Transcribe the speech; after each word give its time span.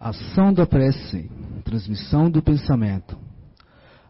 Ação 0.00 0.50
da 0.50 0.66
prece, 0.66 1.30
transmissão 1.62 2.30
do 2.30 2.42
pensamento. 2.42 3.18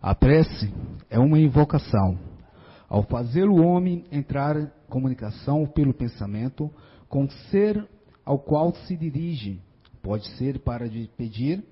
A 0.00 0.14
prece 0.14 0.72
é 1.10 1.18
uma 1.18 1.36
invocação. 1.36 2.16
Ao 2.88 3.02
fazer 3.02 3.48
o 3.48 3.56
homem 3.56 4.04
entrar 4.12 4.56
em 4.56 4.70
comunicação 4.88 5.66
pelo 5.66 5.92
pensamento 5.92 6.70
com 7.08 7.24
o 7.24 7.30
ser 7.50 7.88
ao 8.24 8.38
qual 8.38 8.72
se 8.86 8.96
dirige, 8.96 9.60
pode 10.00 10.28
ser 10.36 10.60
para 10.60 10.88
pedir, 11.16 11.64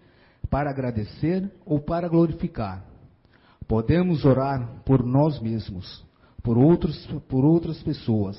para 0.50 0.68
agradecer 0.68 1.48
ou 1.64 1.80
para 1.80 2.08
glorificar. 2.08 2.84
Podemos 3.68 4.24
orar 4.24 4.82
por 4.84 5.06
nós 5.06 5.40
mesmos, 5.40 6.04
por, 6.42 6.58
outros, 6.58 7.06
por 7.28 7.44
outras 7.44 7.80
pessoas, 7.84 8.36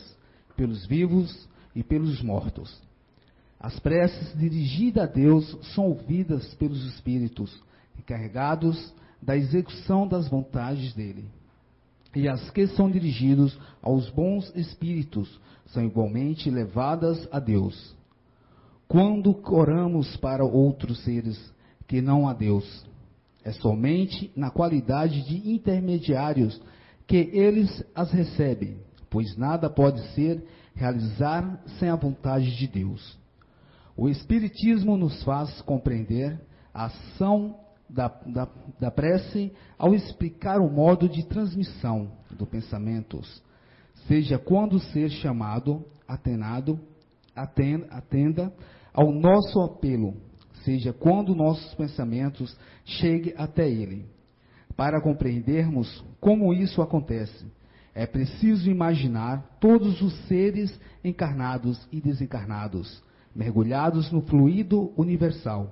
pelos 0.57 0.85
vivos 0.85 1.47
e 1.73 1.81
pelos 1.81 2.21
mortos. 2.21 2.88
As 3.59 3.77
preces 3.77 4.33
dirigidas 4.37 5.03
a 5.03 5.07
Deus 5.07 5.57
são 5.73 5.87
ouvidas 5.87 6.53
pelos 6.55 6.81
Espíritos, 6.93 7.61
encarregados 7.97 8.93
da 9.21 9.35
execução 9.35 10.07
das 10.07 10.29
vontades 10.29 10.93
dele. 10.93 11.25
E 12.15 12.27
as 12.27 12.49
que 12.51 12.65
são 12.67 12.89
dirigidas 12.89 13.57
aos 13.81 14.09
bons 14.09 14.51
espíritos 14.55 15.39
são 15.67 15.83
igualmente 15.83 16.49
levadas 16.49 17.27
a 17.31 17.39
Deus. 17.39 17.95
Quando 18.87 19.37
oramos 19.53 20.15
para 20.17 20.43
outros 20.43 21.03
seres 21.03 21.53
que 21.85 22.01
não 22.01 22.27
a 22.27 22.33
Deus, 22.33 22.85
é 23.43 23.51
somente 23.51 24.31
na 24.35 24.49
qualidade 24.49 25.21
de 25.27 25.51
intermediários 25.51 26.59
que 27.05 27.29
eles 27.33 27.83
as 27.93 28.11
recebem, 28.11 28.77
pois 29.09 29.35
nada 29.35 29.69
pode 29.69 30.01
ser 30.13 30.43
realizar 30.73 31.61
sem 31.77 31.89
a 31.89 31.95
vontade 31.95 32.55
de 32.55 32.67
Deus. 32.67 33.18
O 34.01 34.07
Espiritismo 34.07 34.95
nos 34.95 35.21
faz 35.23 35.61
compreender 35.63 36.39
a 36.73 36.85
ação 36.85 37.59
da, 37.89 38.07
da, 38.07 38.47
da 38.79 38.89
prece 38.89 39.51
ao 39.77 39.93
explicar 39.93 40.61
o 40.61 40.71
modo 40.71 41.09
de 41.09 41.27
transmissão 41.27 42.09
do 42.31 42.45
pensamentos, 42.45 43.43
seja 44.07 44.39
quando 44.39 44.79
ser 44.79 45.09
chamado, 45.09 45.83
atenado, 46.07 46.79
atenda, 47.35 47.87
atenda 47.87 48.53
ao 48.93 49.11
nosso 49.11 49.59
apelo, 49.59 50.15
seja 50.63 50.93
quando 50.93 51.35
nossos 51.35 51.75
pensamentos 51.75 52.57
cheguem 52.85 53.33
até 53.35 53.69
ele. 53.69 54.05
Para 54.77 55.01
compreendermos 55.01 56.05
como 56.21 56.53
isso 56.53 56.81
acontece, 56.81 57.45
é 57.93 58.07
preciso 58.07 58.71
imaginar 58.71 59.57
todos 59.59 60.01
os 60.01 60.13
seres 60.29 60.79
encarnados 61.03 61.85
e 61.91 61.99
desencarnados 61.99 63.03
mergulhados 63.35 64.11
no 64.11 64.21
fluido 64.21 64.91
universal, 64.97 65.71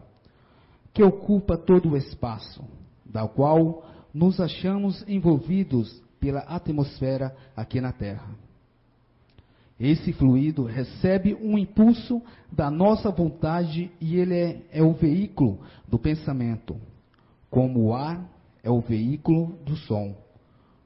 que 0.94 1.04
ocupa 1.04 1.58
todo 1.58 1.90
o 1.90 1.98
espaço, 1.98 2.64
da 3.06 3.28
qual 3.28 3.86
nos 4.14 4.40
achamos 4.40 5.04
envolvidos 5.08 6.02
pela 6.20 6.40
atmosfera 6.42 7.36
aqui 7.56 7.80
na 7.80 7.92
Terra. 7.92 8.30
Esse 9.80 10.12
fluido 10.12 10.64
recebe 10.64 11.36
um 11.36 11.58
impulso 11.58 12.22
da 12.52 12.72
nossa 12.72 13.12
vontade 13.12 13.92
e 14.02 14.16
ele 14.16 14.34
é, 14.34 14.62
é 14.72 14.84
o 14.84 14.94
veículo 14.94 15.60
do 15.88 16.00
pensamento, 16.00 16.76
como 17.50 17.86
o 17.86 17.94
ar 17.94 18.28
é 18.64 18.72
o 18.72 18.82
veículo 18.82 19.58
do 19.64 19.76
som. 19.76 20.16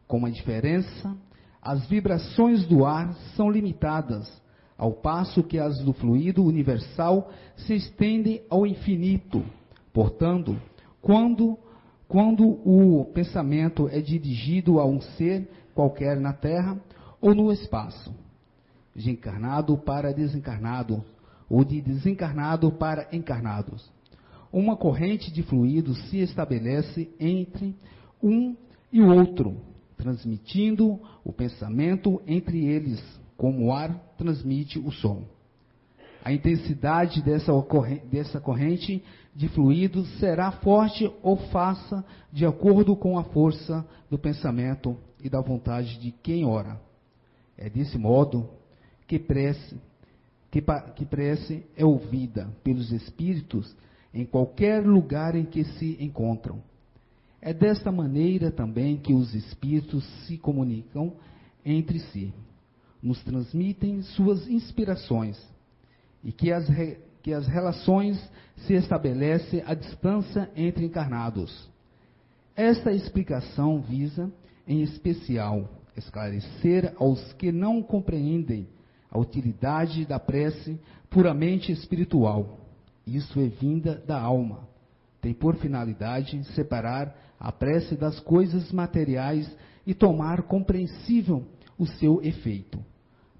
Com 0.07 0.25
a 0.25 0.29
diferença, 0.29 1.15
as 1.61 1.87
vibrações 1.87 2.65
do 2.65 2.85
ar 2.85 3.13
são 3.35 3.49
limitadas 3.49 4.40
ao 4.81 4.93
passo 4.93 5.43
que 5.43 5.59
as 5.59 5.77
do 5.83 5.93
fluido 5.93 6.43
universal 6.43 7.29
se 7.55 7.75
estendem 7.75 8.41
ao 8.49 8.65
infinito. 8.65 9.45
Portanto, 9.93 10.59
quando, 10.99 11.55
quando 12.07 12.43
o 12.67 13.05
pensamento 13.13 13.87
é 13.89 14.01
dirigido 14.01 14.79
a 14.79 14.85
um 14.87 14.99
ser 14.99 15.47
qualquer 15.75 16.19
na 16.19 16.33
Terra 16.33 16.81
ou 17.21 17.35
no 17.35 17.51
espaço, 17.51 18.11
de 18.95 19.11
encarnado 19.11 19.77
para 19.77 20.11
desencarnado, 20.11 21.05
ou 21.47 21.63
de 21.63 21.79
desencarnado 21.79 22.71
para 22.71 23.07
encarnados, 23.11 23.87
uma 24.51 24.75
corrente 24.75 25.31
de 25.31 25.43
fluido 25.43 25.93
se 25.93 26.17
estabelece 26.17 27.07
entre 27.19 27.75
um 28.21 28.55
e 28.91 28.99
o 28.99 29.13
outro, 29.13 29.57
transmitindo 29.95 30.99
o 31.23 31.31
pensamento 31.31 32.19
entre 32.25 32.65
eles 32.65 33.20
como 33.41 33.65
o 33.65 33.73
ar 33.73 33.91
transmite 34.19 34.77
o 34.77 34.91
som. 34.91 35.23
A 36.23 36.31
intensidade 36.31 37.23
dessa, 37.23 37.51
dessa 38.11 38.39
corrente 38.39 39.03
de 39.35 39.49
fluido 39.49 40.05
será 40.19 40.51
forte 40.51 41.11
ou 41.23 41.37
faça 41.47 42.05
de 42.31 42.45
acordo 42.45 42.95
com 42.95 43.17
a 43.17 43.23
força 43.23 43.83
do 44.11 44.19
pensamento 44.19 44.95
e 45.23 45.27
da 45.27 45.41
vontade 45.41 45.97
de 45.97 46.11
quem 46.11 46.45
ora. 46.45 46.79
É 47.57 47.67
desse 47.67 47.97
modo 47.97 48.47
que 49.07 49.17
prece, 49.17 49.75
que, 50.51 50.63
que 50.95 51.03
prece 51.03 51.65
é 51.75 51.83
ouvida 51.83 52.47
pelos 52.63 52.91
espíritos 52.91 53.75
em 54.13 54.23
qualquer 54.23 54.85
lugar 54.85 55.35
em 55.35 55.45
que 55.45 55.63
se 55.63 55.97
encontram. 55.99 56.61
É 57.41 57.55
desta 57.55 57.91
maneira 57.91 58.51
também 58.51 58.97
que 58.97 59.15
os 59.15 59.33
espíritos 59.33 60.05
se 60.27 60.37
comunicam 60.37 61.13
entre 61.65 61.97
si 61.97 62.31
nos 63.01 63.21
transmitem 63.23 64.01
suas 64.03 64.47
inspirações 64.47 65.41
e 66.23 66.31
que 66.31 66.51
as, 66.51 66.67
re, 66.67 66.99
que 67.23 67.33
as 67.33 67.47
relações 67.47 68.21
se 68.67 68.73
estabelecem 68.73 69.63
à 69.65 69.73
distância 69.73 70.49
entre 70.55 70.85
encarnados. 70.85 71.69
Esta 72.55 72.91
explicação 72.91 73.81
visa, 73.81 74.31
em 74.67 74.81
especial, 74.81 75.67
esclarecer 75.97 76.93
aos 76.97 77.33
que 77.33 77.51
não 77.51 77.81
compreendem 77.81 78.67
a 79.09 79.19
utilidade 79.19 80.05
da 80.05 80.19
prece 80.19 80.79
puramente 81.09 81.71
espiritual. 81.71 82.59
Isso 83.05 83.39
é 83.39 83.47
vinda 83.47 83.95
da 84.05 84.19
alma. 84.19 84.69
Tem 85.19 85.33
por 85.33 85.55
finalidade 85.55 86.43
separar 86.53 87.15
a 87.39 87.51
prece 87.51 87.95
das 87.95 88.19
coisas 88.19 88.71
materiais 88.71 89.51
e 89.85 89.93
tomar 89.93 90.43
compreensível 90.43 91.45
o 91.77 91.87
seu 91.87 92.21
efeito 92.21 92.90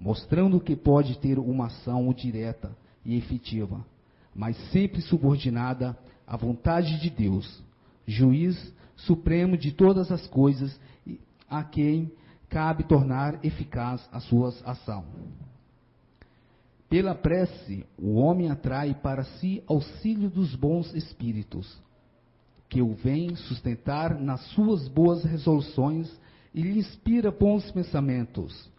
mostrando 0.02 0.60
que 0.60 0.74
pode 0.74 1.16
ter 1.18 1.38
uma 1.38 1.66
ação 1.66 2.12
direta 2.12 2.76
e 3.04 3.16
efetiva, 3.16 3.86
mas 4.34 4.56
sempre 4.70 5.00
subordinada 5.00 5.96
à 6.26 6.36
vontade 6.36 7.00
de 7.00 7.08
Deus, 7.08 7.62
juiz 8.04 8.74
supremo 8.96 9.56
de 9.56 9.70
todas 9.70 10.10
as 10.10 10.26
coisas, 10.26 10.78
a 11.48 11.62
quem 11.62 12.10
cabe 12.48 12.82
tornar 12.82 13.44
eficaz 13.44 14.06
a 14.10 14.18
sua 14.18 14.52
ação. 14.64 15.04
Pela 16.88 17.14
prece, 17.14 17.86
o 17.96 18.14
homem 18.14 18.50
atrai 18.50 18.94
para 18.94 19.22
si 19.22 19.62
auxílio 19.68 20.28
dos 20.28 20.56
bons 20.56 20.92
espíritos, 20.94 21.80
que 22.68 22.82
o 22.82 22.92
vêm 22.94 23.36
sustentar 23.36 24.18
nas 24.18 24.40
suas 24.48 24.88
boas 24.88 25.22
resoluções 25.22 26.12
e 26.52 26.60
lhe 26.60 26.78
inspira 26.80 27.30
bons 27.30 27.70
pensamentos 27.70 28.71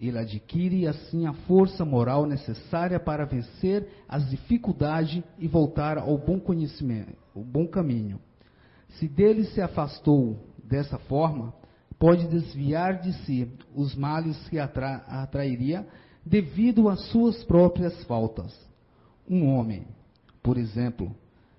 ele 0.00 0.18
adquire 0.18 0.86
assim 0.86 1.26
a 1.26 1.32
força 1.32 1.84
moral 1.84 2.24
necessária 2.24 3.00
para 3.00 3.24
vencer 3.24 3.88
as 4.08 4.28
dificuldades 4.30 5.22
e 5.38 5.48
voltar 5.48 5.98
ao 5.98 6.16
bom 6.16 6.38
conhecimento, 6.38 7.16
ao 7.34 7.42
bom 7.42 7.66
caminho. 7.66 8.20
Se 8.90 9.08
dele 9.08 9.44
se 9.44 9.60
afastou 9.60 10.38
dessa 10.62 10.98
forma, 10.98 11.52
pode 11.98 12.28
desviar 12.28 13.00
de 13.00 13.12
si 13.24 13.50
os 13.74 13.96
males 13.96 14.36
que 14.48 14.58
atra 14.58 15.04
atrairia 15.08 15.86
devido 16.24 16.88
às 16.88 17.00
suas 17.08 17.42
próprias 17.44 18.04
faltas. 18.04 18.54
Um 19.28 19.48
homem, 19.48 19.86
por 20.42 20.56
exemplo, 20.56 21.14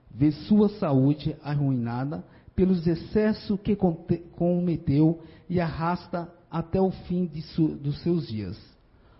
vê 0.09 0.31
sua 0.31 0.69
saúde 0.69 1.36
arruinada 1.44 2.24
pelos 2.56 2.88
excessos 2.88 3.59
que 3.62 3.75
cometeu 3.75 5.21
e 5.50 5.59
arrasta 5.59 6.31
até 6.51 6.80
o 6.80 6.92
fim 6.92 7.30
su, 7.42 7.69
dos 7.69 8.01
seus 8.01 8.28
dias. 8.28 8.57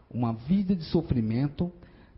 Uma 0.10 0.34
vida 0.34 0.76
de 0.76 0.84
sofrimento, 0.86 1.72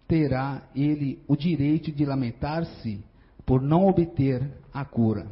terá 0.07 0.63
ele 0.75 1.21
o 1.27 1.35
direito 1.35 1.91
de 1.91 2.05
lamentar-se 2.05 3.03
por 3.45 3.61
não 3.61 3.87
obter 3.87 4.49
a 4.73 4.85
cura. 4.85 5.27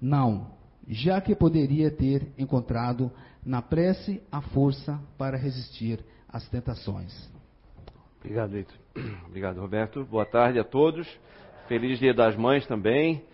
Não, 0.00 0.50
já 0.88 1.20
que 1.20 1.34
poderia 1.34 1.90
ter 1.90 2.26
encontrado 2.38 3.10
na 3.44 3.62
prece 3.62 4.22
a 4.30 4.40
força 4.40 5.00
para 5.16 5.36
resistir 5.36 6.04
às 6.28 6.48
tentações. 6.48 7.30
Obrigado, 8.18 8.50
Vitor. 8.50 8.76
Obrigado, 9.26 9.60
Roberto. 9.60 10.04
Boa 10.04 10.26
tarde 10.26 10.58
a 10.58 10.64
todos. 10.64 11.08
Feliz 11.68 11.98
Dia 11.98 12.12
das 12.12 12.36
Mães 12.36 12.66
também. 12.66 13.24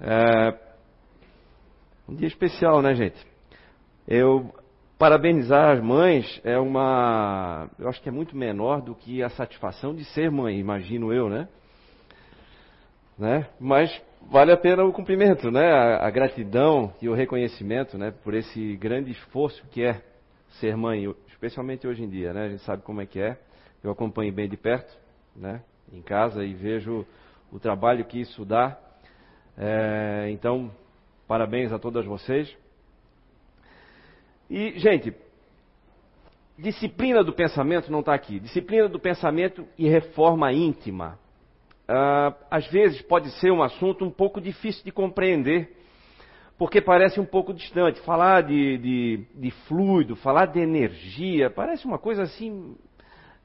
É... 0.00 0.58
Um 2.08 2.14
dia 2.14 2.28
especial, 2.28 2.82
né, 2.82 2.94
gente? 2.94 3.26
Eu 4.06 4.52
parabenizar 5.00 5.70
as 5.70 5.82
mães 5.82 6.40
é 6.44 6.58
uma. 6.58 7.70
Eu 7.78 7.88
acho 7.88 8.02
que 8.02 8.08
é 8.10 8.12
muito 8.12 8.36
menor 8.36 8.82
do 8.82 8.94
que 8.94 9.22
a 9.22 9.30
satisfação 9.30 9.94
de 9.94 10.04
ser 10.04 10.30
mãe, 10.30 10.58
imagino 10.58 11.10
eu, 11.10 11.30
né? 11.30 11.48
né? 13.18 13.48
Mas 13.58 13.90
vale 14.30 14.52
a 14.52 14.58
pena 14.58 14.84
o 14.84 14.92
cumprimento, 14.92 15.50
né? 15.50 15.72
A, 15.72 16.06
a, 16.06 16.10
gratidão 16.10 16.92
e 17.00 17.08
o 17.08 17.14
reconhecimento, 17.14 17.96
né? 17.96 18.12
Por 18.22 18.34
esse 18.34 18.76
grande 18.76 19.10
esforço 19.10 19.66
que 19.70 19.82
é 19.82 20.02
ser 20.60 20.76
mãe, 20.76 21.10
especialmente 21.28 21.86
hoje 21.86 22.02
em 22.02 22.08
dia, 22.08 22.34
né? 22.34 22.44
A 22.44 22.48
gente 22.50 22.62
sabe 22.64 22.82
como 22.82 23.00
é 23.00 23.06
que 23.06 23.18
é. 23.18 23.38
Eu 23.82 23.90
acompanho 23.90 24.30
bem 24.30 24.50
de 24.50 24.58
perto, 24.58 24.94
né? 25.34 25.62
Em 25.90 26.02
casa 26.02 26.44
e 26.44 26.52
vejo 26.52 27.06
o 27.50 27.58
trabalho 27.58 28.04
que 28.04 28.20
isso 28.20 28.44
dá. 28.44 28.78
É, 29.56 30.28
então, 30.30 30.70
parabéns 31.26 31.72
a 31.72 31.78
todas 31.78 32.04
vocês. 32.04 32.54
E, 34.50 34.78
gente, 34.80 35.14
disciplina 36.58 37.22
do 37.22 37.32
pensamento 37.32 37.90
não 37.90 38.00
está 38.00 38.12
aqui. 38.12 38.40
Disciplina 38.40 38.88
do 38.88 38.98
pensamento 38.98 39.64
e 39.78 39.88
reforma 39.88 40.52
íntima 40.52 41.18
uh, 41.90 42.34
às 42.50 42.66
vezes 42.68 43.00
pode 43.02 43.30
ser 43.38 43.50
um 43.50 43.62
assunto 43.62 44.04
um 44.04 44.10
pouco 44.10 44.40
difícil 44.40 44.84
de 44.84 44.92
compreender, 44.92 45.76
porque 46.58 46.80
parece 46.80 47.18
um 47.18 47.24
pouco 47.24 47.54
distante. 47.54 48.00
Falar 48.00 48.42
de, 48.42 48.78
de, 48.78 49.26
de 49.34 49.50
fluido, 49.68 50.14
falar 50.16 50.46
de 50.46 50.60
energia, 50.60 51.50
parece 51.50 51.86
uma 51.86 51.98
coisa 51.98 52.22
assim. 52.22 52.76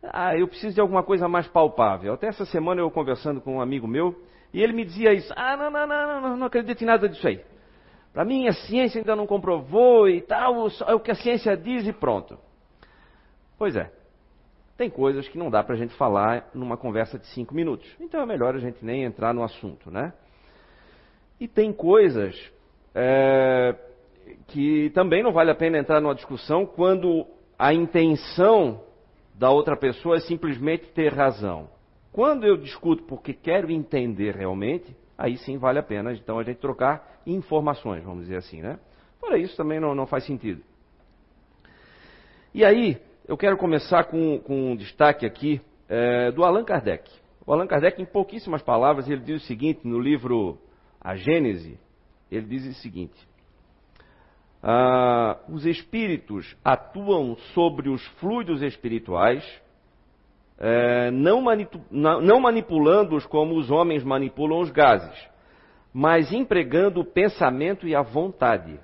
Ah, 0.03 0.37
eu 0.37 0.47
preciso 0.47 0.75
de 0.75 0.81
alguma 0.81 1.03
coisa 1.03 1.27
mais 1.27 1.47
palpável. 1.47 2.13
Até 2.13 2.27
essa 2.27 2.45
semana 2.45 2.81
eu 2.81 2.91
conversando 2.91 3.41
com 3.41 3.55
um 3.55 3.61
amigo 3.61 3.87
meu, 3.87 4.15
e 4.53 4.61
ele 4.61 4.73
me 4.73 4.85
dizia 4.85 5.13
isso. 5.13 5.33
Ah, 5.35 5.55
não, 5.57 5.71
não, 5.71 5.87
não, 5.87 6.21
não, 6.21 6.37
não 6.37 6.47
acredito 6.47 6.81
em 6.81 6.85
nada 6.85 7.09
disso 7.09 7.27
aí. 7.27 7.41
Para 8.15 8.23
mim 8.23 8.47
a 8.47 8.53
ciência 8.53 8.99
ainda 9.01 9.13
não 9.13 9.27
comprovou 9.27 10.07
e 10.07 10.21
tal, 10.21 10.67
é 10.87 10.95
o 10.95 11.01
que 11.01 11.11
a 11.11 11.15
ciência 11.15 11.57
diz 11.57 11.85
e 11.85 11.91
pronto. 11.91 12.39
Pois 13.57 13.75
é, 13.75 13.91
tem 14.77 14.89
coisas 14.89 15.27
que 15.27 15.37
não 15.37 15.51
dá 15.51 15.61
para 15.61 15.75
a 15.75 15.77
gente 15.77 15.93
falar 15.95 16.49
numa 16.53 16.77
conversa 16.77 17.19
de 17.19 17.27
cinco 17.27 17.53
minutos. 17.53 17.85
Então 17.99 18.21
é 18.21 18.25
melhor 18.25 18.55
a 18.55 18.59
gente 18.59 18.85
nem 18.85 19.03
entrar 19.03 19.33
no 19.33 19.43
assunto, 19.43 19.91
né? 19.91 20.13
E 21.41 21.45
tem 21.45 21.73
coisas 21.73 22.41
é, 22.95 23.75
que 24.47 24.89
também 24.91 25.21
não 25.21 25.33
vale 25.33 25.51
a 25.51 25.55
pena 25.55 25.77
entrar 25.77 25.99
numa 25.99 26.15
discussão 26.15 26.65
quando 26.65 27.27
a 27.59 27.73
intenção 27.73 28.81
da 29.33 29.49
outra 29.49 29.75
pessoa 29.75 30.15
é 30.15 30.19
simplesmente 30.21 30.87
ter 30.93 31.13
razão. 31.13 31.67
Quando 32.13 32.47
eu 32.47 32.55
discuto 32.55 33.03
porque 33.03 33.33
quero 33.33 33.69
entender 33.69 34.37
realmente, 34.37 34.95
aí 35.17 35.37
sim 35.37 35.57
vale 35.57 35.79
a 35.79 35.83
pena 35.83 36.13
então 36.13 36.39
a 36.39 36.43
gente 36.43 36.57
trocar 36.57 37.21
informações, 37.25 38.03
vamos 38.03 38.23
dizer 38.23 38.37
assim, 38.37 38.61
né? 38.61 38.79
Para 39.19 39.37
isso 39.37 39.55
também 39.57 39.79
não, 39.79 39.95
não 39.95 40.05
faz 40.05 40.25
sentido. 40.25 40.61
E 42.53 42.63
aí, 42.63 42.97
eu 43.27 43.35
quero 43.35 43.57
começar 43.57 44.05
com, 44.05 44.39
com 44.39 44.71
um 44.71 44.75
destaque 44.75 45.25
aqui 45.25 45.59
é, 45.89 46.31
do 46.31 46.43
Allan 46.43 46.63
Kardec. 46.63 47.11
O 47.45 47.51
Allan 47.51 47.67
Kardec, 47.67 48.01
em 48.01 48.05
pouquíssimas 48.05 48.61
palavras, 48.61 49.09
ele 49.09 49.21
diz 49.21 49.43
o 49.43 49.45
seguinte 49.45 49.81
no 49.83 49.99
livro 49.99 50.57
A 51.01 51.15
Gênese, 51.15 51.79
ele 52.31 52.45
diz 52.45 52.65
o 52.65 52.81
seguinte: 52.81 53.15
ah, 54.61 55.37
os 55.47 55.65
espíritos 55.65 56.55
atuam 56.63 57.35
sobre 57.53 57.89
os 57.89 58.05
fluidos 58.19 58.61
espirituais, 58.61 59.43
é, 60.57 61.11
não, 61.11 61.41
manipu 61.41 61.81
não 61.91 62.39
manipulando-os 62.39 63.25
como 63.25 63.57
os 63.57 63.69
homens 63.69 64.03
manipulam 64.03 64.61
os 64.61 64.71
gases, 64.71 65.29
mas 65.93 66.31
empregando 66.31 67.01
o 67.01 67.05
pensamento 67.05 67.87
e 67.87 67.95
a 67.95 68.01
vontade. 68.01 68.79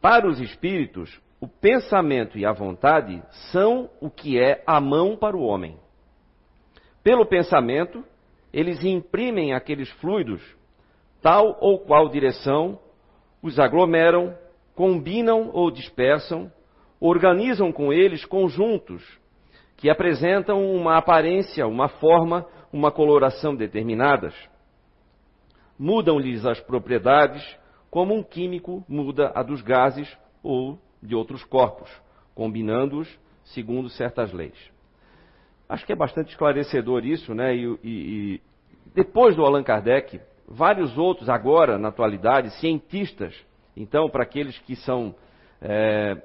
Para 0.00 0.28
os 0.28 0.40
espíritos, 0.40 1.20
o 1.40 1.48
pensamento 1.48 2.38
e 2.38 2.46
a 2.46 2.52
vontade 2.52 3.22
são 3.50 3.90
o 4.00 4.10
que 4.10 4.38
é 4.38 4.62
a 4.66 4.80
mão 4.80 5.16
para 5.16 5.36
o 5.36 5.42
homem. 5.42 5.76
Pelo 7.02 7.26
pensamento, 7.26 8.04
eles 8.52 8.84
imprimem 8.84 9.52
aqueles 9.52 9.90
fluidos, 9.92 10.42
tal 11.20 11.56
ou 11.60 11.80
qual 11.80 12.08
direção, 12.08 12.78
os 13.42 13.58
aglomeram, 13.58 14.36
combinam 14.74 15.50
ou 15.52 15.70
dispersam, 15.70 16.52
organizam 17.00 17.72
com 17.72 17.92
eles 17.92 18.24
conjuntos 18.24 19.02
que 19.78 19.88
apresentam 19.88 20.74
uma 20.74 20.98
aparência, 20.98 21.66
uma 21.66 21.88
forma, 21.88 22.44
uma 22.72 22.90
coloração 22.90 23.54
determinadas. 23.54 24.34
Mudam-lhes 25.78 26.44
as 26.44 26.60
propriedades, 26.60 27.42
como 27.88 28.12
um 28.12 28.22
químico 28.22 28.84
muda 28.88 29.30
a 29.34 29.42
dos 29.42 29.62
gases 29.62 30.12
ou 30.42 30.78
de 31.00 31.14
outros 31.14 31.44
corpos, 31.44 31.88
combinando-os 32.34 33.08
segundo 33.44 33.88
certas 33.88 34.32
leis. 34.32 34.58
Acho 35.68 35.86
que 35.86 35.92
é 35.92 35.96
bastante 35.96 36.30
esclarecedor 36.30 37.06
isso, 37.06 37.32
né? 37.32 37.54
E, 37.54 37.64
e, 37.64 37.78
e, 37.84 38.42
depois 38.92 39.36
do 39.36 39.44
Allan 39.44 39.62
Kardec, 39.62 40.20
vários 40.48 40.98
outros 40.98 41.28
agora, 41.28 41.78
na 41.78 41.88
atualidade, 41.88 42.50
cientistas. 42.58 43.32
Então, 43.76 44.10
para 44.10 44.24
aqueles 44.24 44.58
que 44.58 44.74
são 44.74 45.14
é, 45.62 46.20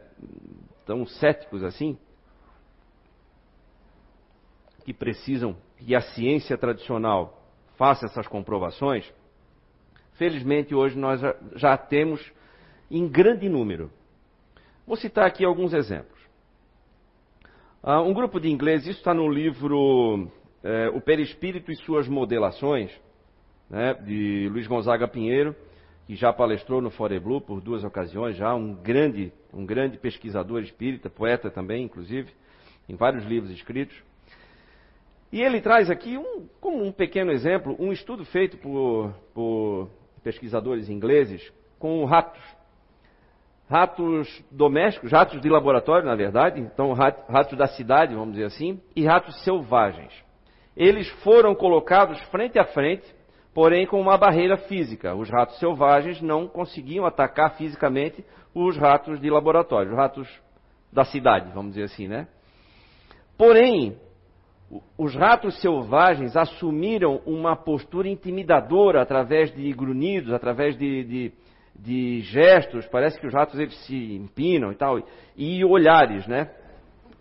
tão 0.87 1.05
céticos 1.05 1.63
assim, 1.63 1.99
que 4.83 4.93
precisam 4.93 5.55
que 5.77 5.95
a 5.95 6.01
ciência 6.01 6.57
tradicional 6.57 7.41
faça 7.77 8.05
essas 8.05 8.27
comprovações, 8.27 9.11
felizmente 10.13 10.75
hoje 10.75 10.97
nós 10.97 11.21
já 11.55 11.77
temos 11.77 12.21
em 12.89 13.07
grande 13.07 13.49
número 13.49 13.89
Vou 14.85 14.97
citar 14.97 15.25
aqui 15.25 15.45
alguns 15.45 15.73
exemplos. 15.73 16.19
Uh, 17.81 18.01
um 18.01 18.13
grupo 18.13 18.37
de 18.39 18.49
ingleses, 18.49 18.87
isso 18.87 18.99
está 18.99 19.13
no 19.13 19.29
livro 19.29 20.29
é, 20.61 20.89
O 20.89 20.99
Perispírito 20.99 21.71
e 21.71 21.75
Suas 21.77 22.07
Modelações, 22.07 22.91
né, 23.69 23.93
de 23.93 24.49
Luiz 24.49 24.67
Gonzaga 24.67 25.07
Pinheiro, 25.07 25.55
que 26.05 26.15
já 26.15 26.33
palestrou 26.33 26.81
no 26.81 26.89
Fore 26.89 27.17
Blue 27.17 27.39
por 27.39 27.61
duas 27.61 27.83
ocasiões, 27.83 28.35
já 28.35 28.53
um 28.53 28.73
grande, 28.73 29.31
um 29.53 29.65
grande 29.65 29.97
pesquisador 29.97 30.61
espírita, 30.61 31.09
poeta 31.09 31.49
também, 31.49 31.85
inclusive, 31.85 32.29
em 32.89 32.95
vários 32.95 33.23
livros 33.25 33.51
escritos. 33.51 33.95
E 35.33 35.41
ele 35.41 35.59
traz 35.61 35.89
aqui, 35.89 36.15
um, 36.15 36.47
como 36.61 36.85
um 36.85 36.91
pequeno 36.91 37.31
exemplo, 37.31 37.75
um 37.79 37.91
estudo 37.91 38.23
feito 38.23 38.55
por, 38.57 39.11
por 39.33 39.89
pesquisadores 40.23 40.89
ingleses 40.89 41.51
com 41.79 42.05
ratos 42.05 42.39
ratos 43.67 44.45
domésticos, 44.51 45.11
ratos 45.11 45.41
de 45.41 45.49
laboratório, 45.49 46.05
na 46.05 46.13
verdade, 46.13 46.61
então 46.61 46.93
ratos 46.93 47.57
da 47.57 47.65
cidade, 47.65 48.13
vamos 48.13 48.35
dizer 48.35 48.45
assim, 48.45 48.79
e 48.95 49.03
ratos 49.03 49.43
selvagens. 49.43 50.13
Eles 50.77 51.09
foram 51.23 51.55
colocados 51.55 52.21
frente 52.25 52.59
a 52.59 52.65
frente, 52.65 53.03
porém 53.55 53.87
com 53.87 53.99
uma 53.99 54.19
barreira 54.19 54.57
física. 54.57 55.15
Os 55.15 55.31
ratos 55.31 55.57
selvagens 55.57 56.21
não 56.21 56.47
conseguiam 56.47 57.07
atacar 57.07 57.55
fisicamente 57.57 58.23
os 58.53 58.77
ratos 58.77 59.19
de 59.19 59.31
laboratório, 59.31 59.93
os 59.93 59.97
ratos 59.97 60.29
da 60.91 61.03
cidade, 61.03 61.51
vamos 61.55 61.73
dizer 61.73 61.85
assim, 61.85 62.07
né? 62.07 62.27
Porém, 63.35 63.97
os 64.97 65.15
ratos 65.15 65.59
selvagens 65.61 66.35
assumiram 66.35 67.21
uma 67.25 67.55
postura 67.55 68.07
intimidadora 68.07 69.01
através 69.01 69.53
de 69.53 69.71
grunhidos, 69.71 70.33
através 70.33 70.77
de, 70.77 71.03
de 71.03 71.33
de 71.75 72.21
gestos, 72.21 72.85
parece 72.87 73.19
que 73.19 73.27
os 73.27 73.33
ratos 73.33 73.59
eles 73.59 73.75
se 73.85 74.15
empinam 74.15 74.71
e 74.71 74.75
tal, 74.75 75.01
e 75.35 75.65
olhares, 75.65 76.27
né? 76.27 76.49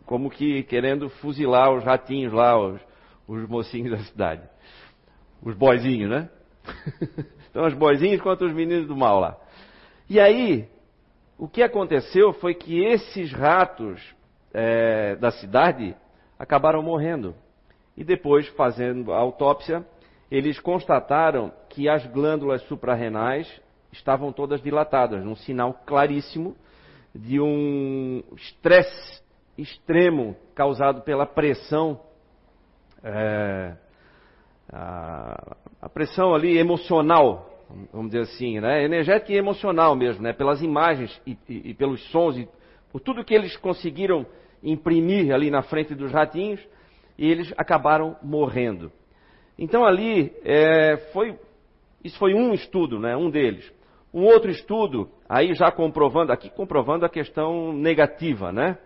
Como 0.04 0.30
que 0.30 0.62
querendo 0.64 1.08
fuzilar 1.08 1.72
os 1.72 1.84
ratinhos 1.84 2.32
lá, 2.32 2.58
os, 2.58 2.80
os 3.26 3.49
mocinhos 3.49 3.90
da 3.90 4.04
cidade. 4.04 4.42
Os 5.42 5.56
boizinhos, 5.56 6.11
né? 6.11 6.28
então 7.50 7.66
os 7.66 7.75
boizinhos 7.75 8.20
contra 8.20 8.46
os 8.46 8.52
meninos 8.52 8.87
do 8.87 8.96
mal 8.96 9.18
lá. 9.18 9.37
E 10.08 10.20
aí, 10.20 10.68
o 11.38 11.49
que 11.49 11.62
aconteceu 11.62 12.32
foi 12.34 12.54
que 12.54 12.84
esses 12.84 13.32
ratos 13.32 14.00
é, 14.52 15.16
da 15.16 15.30
cidade 15.30 15.96
acabaram 16.42 16.82
morrendo. 16.82 17.37
E 17.96 18.02
depois, 18.02 18.49
fazendo 18.49 19.12
a 19.12 19.18
autópsia, 19.18 19.87
eles 20.28 20.58
constataram 20.58 21.52
que 21.68 21.88
as 21.88 22.04
glândulas 22.06 22.61
suprarrenais 22.62 23.49
estavam 23.92 24.32
todas 24.32 24.61
dilatadas, 24.61 25.25
um 25.25 25.37
sinal 25.37 25.72
claríssimo 25.87 26.56
de 27.14 27.38
um 27.40 28.25
estresse 28.34 29.22
extremo 29.56 30.34
causado 30.52 31.02
pela 31.02 31.26
pressão, 31.26 32.00
é, 33.04 33.76
a, 34.72 35.56
a, 35.80 35.88
pressão 35.88 36.34
ali 36.34 36.58
emocional, 36.58 37.50
vamos 37.92 38.11
dizer 38.11 38.22
assim, 38.22 38.58
né? 38.58 38.82
energética 38.84 39.32
e 39.32 39.37
emocional 39.37 39.94
mesmo, 39.94 40.22
né? 40.22 40.32
pelas 40.32 40.61
imagens 40.61 41.20
e, 41.25 41.38
e, 41.49 41.70
e 41.70 41.75
pelos 41.75 42.02
sons, 42.11 42.37
e 42.37 42.49
por 42.90 43.00
tudo 43.00 43.25
que 43.25 43.34
eles 43.34 43.56
conseguiram 43.58 44.26
imprimir 44.62 45.33
ali 45.35 45.50
na 45.50 45.62
frente 45.62 45.95
dos 45.95 46.12
ratinhos, 46.12 46.61
e 47.19 47.31
eles 47.31 47.52
acabaram 47.57 48.16
morrendo. 48.23 48.90
Então 49.59 49.85
ali 49.85 50.33
é, 50.45 50.97
foi, 51.12 51.38
isso 52.02 52.19
foi 52.19 52.35
um 52.35 52.52
estudo, 52.52 52.99
né? 52.99 53.16
um 53.16 53.31
deles. 53.31 53.71
Um 54.12 54.25
outro 54.25 54.50
estudo, 54.50 55.09
aí 55.28 55.54
já 55.54 55.71
comprovando, 55.71 56.33
aqui 56.33 56.50
comprovando 56.50 57.07
a 57.07 57.09
questão 57.09 57.73
negativa, 57.73 58.52
né? 58.52 58.76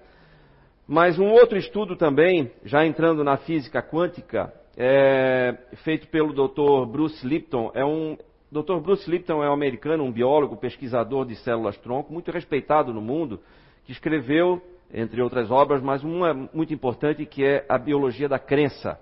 Mas 0.87 1.18
um 1.18 1.33
outro 1.33 1.59
estudo 1.59 1.97
também, 1.97 2.52
já 2.64 2.87
entrando 2.87 3.25
na 3.25 3.37
física 3.37 3.83
quântica, 3.83 4.52
é, 4.76 5.56
feito 5.83 6.06
pelo 6.09 6.33
Dr. 6.33 6.87
Bruce 6.88 7.26
Lipton. 7.26 7.73
É 7.75 7.85
um, 7.85 8.16
Dr. 8.52 8.78
Bruce 8.80 9.11
Lipton 9.11 9.42
é 9.42 9.50
um 9.50 9.52
americano, 9.52 10.04
um 10.04 10.12
biólogo, 10.12 10.56
pesquisador 10.56 11.26
de 11.26 11.35
células-tronco, 11.37 12.12
muito 12.12 12.30
respeitado 12.30 12.95
no 12.95 13.00
mundo, 13.00 13.40
que 13.85 13.90
escreveu, 13.90 14.62
entre 14.92 15.20
outras 15.22 15.50
obras, 15.50 15.82
mas 15.82 16.02
uma 16.02 16.32
muito 16.52 16.72
importante 16.72 17.26
que 17.26 17.44
é 17.44 17.64
A 17.68 17.78
Biologia 17.78 18.28
da 18.28 18.38
Crença. 18.38 18.98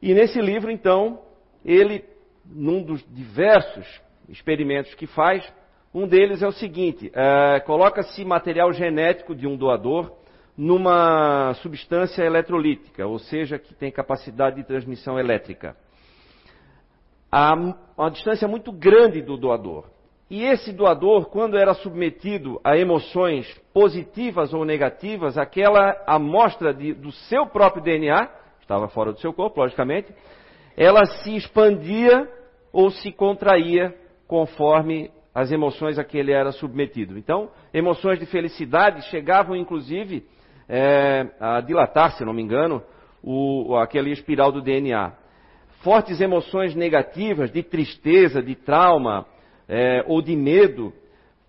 E 0.00 0.14
nesse 0.14 0.40
livro, 0.40 0.70
então, 0.70 1.20
ele, 1.64 2.04
num 2.44 2.82
dos 2.82 3.04
diversos 3.12 3.86
experimentos 4.28 4.94
que 4.94 5.06
faz, 5.06 5.46
um 5.92 6.06
deles 6.06 6.42
é 6.42 6.46
o 6.46 6.52
seguinte: 6.52 7.10
é, 7.14 7.60
coloca-se 7.60 8.24
material 8.24 8.72
genético 8.72 9.34
de 9.34 9.46
um 9.46 9.56
doador 9.56 10.12
numa 10.56 11.54
substância 11.54 12.22
eletrolítica, 12.22 13.06
ou 13.06 13.18
seja, 13.18 13.58
que 13.58 13.74
tem 13.74 13.90
capacidade 13.90 14.56
de 14.56 14.64
transmissão 14.64 15.18
elétrica, 15.18 15.76
a 17.30 17.54
uma 17.96 18.10
distância 18.10 18.46
muito 18.46 18.72
grande 18.72 19.22
do 19.22 19.36
doador. 19.36 19.86
E 20.30 20.44
esse 20.44 20.72
doador, 20.72 21.26
quando 21.26 21.58
era 21.58 21.74
submetido 21.74 22.60
a 22.62 22.78
emoções 22.78 23.52
positivas 23.74 24.54
ou 24.54 24.64
negativas, 24.64 25.36
aquela 25.36 26.00
amostra 26.06 26.72
de, 26.72 26.94
do 26.94 27.10
seu 27.10 27.46
próprio 27.46 27.82
DNA, 27.82 28.30
estava 28.60 28.86
fora 28.86 29.12
do 29.12 29.18
seu 29.18 29.32
corpo, 29.32 29.60
logicamente, 29.60 30.14
ela 30.76 31.04
se 31.04 31.34
expandia 31.34 32.30
ou 32.72 32.92
se 32.92 33.10
contraía 33.10 33.92
conforme 34.28 35.10
as 35.34 35.50
emoções 35.50 35.98
a 35.98 36.04
que 36.04 36.16
ele 36.16 36.30
era 36.30 36.52
submetido. 36.52 37.18
Então, 37.18 37.50
emoções 37.74 38.20
de 38.20 38.26
felicidade 38.26 39.02
chegavam, 39.10 39.56
inclusive, 39.56 40.24
é, 40.68 41.26
a 41.40 41.60
dilatar, 41.60 42.12
se 42.12 42.24
não 42.24 42.32
me 42.32 42.40
engano, 42.40 42.80
o, 43.20 43.76
aquele 43.76 44.12
espiral 44.12 44.52
do 44.52 44.62
DNA. 44.62 45.12
Fortes 45.82 46.20
emoções 46.20 46.72
negativas, 46.76 47.50
de 47.50 47.64
tristeza, 47.64 48.40
de 48.40 48.54
trauma 48.54 49.26
é, 49.70 50.04
ou 50.08 50.20
de 50.20 50.34
medo, 50.34 50.92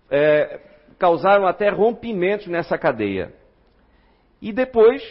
é, 0.08 0.60
causaram 0.96 1.44
até 1.44 1.68
rompimentos 1.70 2.46
nessa 2.46 2.78
cadeia. 2.78 3.34
E 4.40 4.52
depois, 4.52 5.02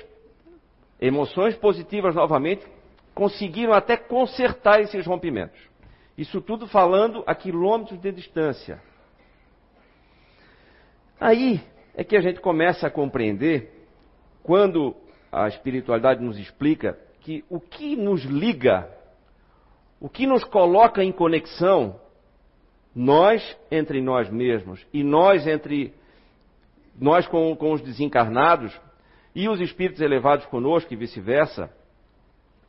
emoções 0.99 1.57
positivas 1.57 2.15
novamente 2.15 2.65
conseguiram 3.13 3.73
até 3.73 3.97
consertar 3.97 4.79
esses 4.79 5.05
rompimentos. 5.05 5.59
Isso 6.17 6.39
tudo 6.39 6.67
falando 6.67 7.21
a 7.27 7.35
quilômetros 7.35 7.99
de 7.99 8.13
distância. 8.13 8.81
Aí 11.19 11.61
é 11.93 12.05
que 12.05 12.15
a 12.15 12.21
gente 12.21 12.39
começa 12.39 12.87
a 12.87 12.91
compreender 12.91 13.87
quando 14.41 14.95
a 15.29 15.49
espiritualidade 15.49 16.23
nos 16.23 16.39
explica 16.39 16.97
que 17.19 17.43
o 17.49 17.59
que 17.59 17.97
nos 17.97 18.23
liga, 18.23 18.89
o 19.99 20.07
que 20.07 20.25
nos 20.25 20.45
coloca 20.45 21.03
em 21.03 21.11
conexão, 21.11 21.99
nós 22.95 23.57
entre 23.69 24.01
nós 24.01 24.29
mesmos 24.29 24.85
e 24.93 25.03
nós 25.03 25.47
entre 25.47 25.93
nós 26.99 27.27
com, 27.27 27.55
com 27.55 27.71
os 27.71 27.81
desencarnados 27.81 28.77
e 29.33 29.47
os 29.47 29.61
espíritos 29.61 30.01
elevados 30.01 30.45
conosco 30.47 30.93
e 30.93 30.97
vice-versa, 30.97 31.71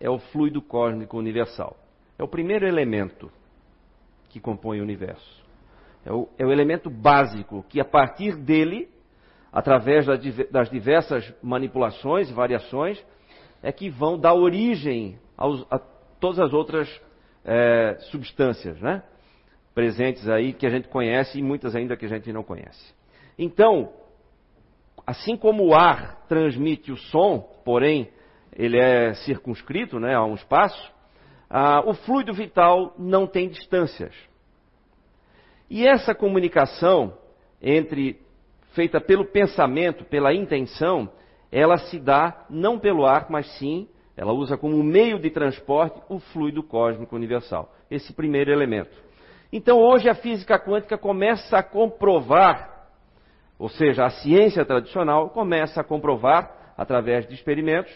é 0.01 0.09
o 0.09 0.19
fluido 0.19 0.63
cósmico 0.63 1.19
universal. 1.19 1.77
É 2.19 2.23
o 2.23 2.29
primeiro 2.29 2.67
elemento 2.67 3.31
que 4.29 4.41
compõe 4.41 4.81
o 4.81 4.83
universo. 4.83 5.43
É 6.05 6.13
o, 6.13 6.29
é 6.39 6.47
o 6.47 6.53
elemento 6.53 6.89
básico 6.89 7.65
que, 7.69 7.81
a 7.81 7.85
partir 7.85 8.37
dele, 8.37 8.89
através 9.53 10.07
das 10.51 10.71
diversas 10.71 11.33
manipulações 11.43 12.31
e 12.31 12.33
variações, 12.33 13.05
é 13.63 13.71
que 13.71 13.91
vão 13.91 14.19
dar 14.19 14.35
origem 14.35 15.19
aos, 15.37 15.65
a 15.71 15.79
todas 16.19 16.41
as 16.41 16.53
outras 16.53 16.89
é, 17.45 17.97
substâncias, 18.11 18.81
né? 18.81 19.03
Presentes 19.75 20.29
aí 20.29 20.53
que 20.53 20.67
a 20.67 20.71
gente 20.71 20.89
conhece 20.89 21.39
e 21.39 21.43
muitas 21.43 21.75
ainda 21.75 21.97
que 21.97 22.05
a 22.05 22.09
gente 22.09 22.33
não 22.33 22.43
conhece. 22.43 22.95
Então, 23.39 23.93
assim 25.07 25.37
como 25.37 25.65
o 25.65 25.75
ar 25.75 26.27
transmite 26.29 26.93
o 26.93 26.97
som, 26.97 27.41
porém 27.65 28.11
ele 28.55 28.79
é 28.79 29.15
circunscrito 29.15 29.99
né, 29.99 30.15
a 30.15 30.25
um 30.25 30.35
espaço, 30.35 30.93
ah, 31.49 31.83
o 31.87 31.95
fluido 31.95 32.33
vital 32.33 32.95
não 32.99 33.27
tem 33.27 33.49
distâncias. 33.49 34.15
E 35.69 35.87
essa 35.87 36.15
comunicação 36.15 37.17
entre 37.61 38.21
feita 38.73 39.01
pelo 39.01 39.25
pensamento, 39.25 40.05
pela 40.05 40.35
intenção, 40.35 41.11
ela 41.51 41.77
se 41.79 41.99
dá 41.99 42.47
não 42.49 42.79
pelo 42.79 43.07
ar, 43.07 43.27
mas 43.31 43.47
sim, 43.59 43.89
ela 44.17 44.33
usa 44.33 44.57
como 44.57 44.83
meio 44.83 45.19
de 45.19 45.31
transporte 45.31 46.01
o 46.09 46.19
fluido 46.19 46.63
cósmico 46.63 47.17
universal. 47.17 47.73
Esse 47.91 48.13
primeiro 48.13 48.51
elemento. 48.51 48.97
Então 49.53 49.79
hoje 49.79 50.09
a 50.09 50.15
física 50.15 50.59
quântica 50.59 50.97
começa 50.97 51.59
a 51.59 51.63
comprovar, 51.63 52.89
ou 53.59 53.69
seja, 53.69 54.07
a 54.07 54.11
ciência 54.11 54.65
tradicional 54.65 55.29
começa 55.29 55.83
a 55.83 55.85
comprovar, 55.85 56.75
através 56.77 57.29
de 57.29 57.35
experimentos, 57.35 57.93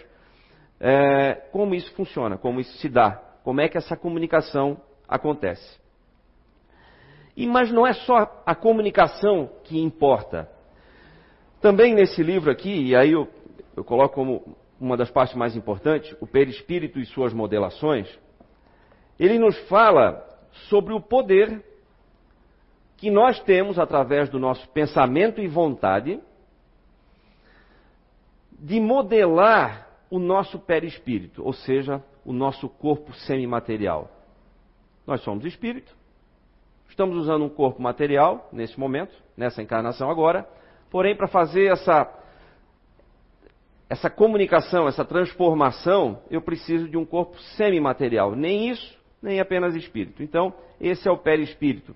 é, 0.78 1.34
como 1.50 1.74
isso 1.74 1.90
funciona, 1.94 2.36
como 2.36 2.60
isso 2.60 2.76
se 2.76 2.90
dá, 2.90 3.22
como 3.42 3.62
é 3.62 3.68
que 3.68 3.78
essa 3.78 3.96
comunicação 3.96 4.76
acontece. 5.08 5.80
E, 7.34 7.46
mas 7.46 7.72
não 7.72 7.86
é 7.86 7.94
só 7.94 8.42
a 8.44 8.54
comunicação 8.54 9.50
que 9.64 9.78
importa. 9.80 10.50
Também 11.60 11.94
nesse 11.94 12.22
livro 12.22 12.50
aqui, 12.50 12.88
e 12.88 12.94
aí 12.94 13.12
eu, 13.12 13.28
eu 13.74 13.82
coloco 13.82 14.14
como 14.14 14.56
uma 14.78 14.96
das 14.96 15.10
partes 15.10 15.34
mais 15.34 15.56
importantes, 15.56 16.14
o 16.20 16.26
perispírito 16.26 16.98
e 16.98 17.06
suas 17.06 17.32
modelações, 17.32 18.06
ele 19.18 19.38
nos 19.38 19.58
fala 19.68 20.22
sobre 20.68 20.92
o 20.92 21.00
poder 21.00 21.64
que 22.96 23.10
nós 23.10 23.38
temos 23.40 23.78
através 23.78 24.28
do 24.28 24.38
nosso 24.38 24.68
pensamento 24.70 25.40
e 25.40 25.46
vontade 25.46 26.20
de 28.58 28.80
modelar 28.80 29.86
o 30.10 30.18
nosso 30.18 30.58
perispírito, 30.58 31.44
ou 31.44 31.52
seja, 31.52 32.02
o 32.24 32.32
nosso 32.32 32.68
corpo 32.68 33.12
semimaterial. 33.12 34.10
Nós 35.06 35.20
somos 35.20 35.44
espírito, 35.44 35.94
estamos 36.88 37.16
usando 37.16 37.44
um 37.44 37.48
corpo 37.50 37.82
material 37.82 38.48
nesse 38.52 38.78
momento, 38.80 39.14
nessa 39.36 39.62
encarnação 39.62 40.10
agora, 40.10 40.48
Porém, 40.90 41.16
para 41.16 41.26
fazer 41.26 41.66
essa, 41.66 42.10
essa 43.88 44.08
comunicação, 44.08 44.86
essa 44.86 45.04
transformação, 45.04 46.22
eu 46.30 46.40
preciso 46.40 46.88
de 46.88 46.96
um 46.96 47.04
corpo 47.04 47.38
semimaterial. 47.56 48.34
Nem 48.34 48.70
isso, 48.70 48.96
nem 49.26 49.40
apenas 49.40 49.74
espírito. 49.74 50.22
Então, 50.22 50.54
esse 50.80 51.06
é 51.06 51.10
o 51.10 51.18
perispírito. 51.18 51.94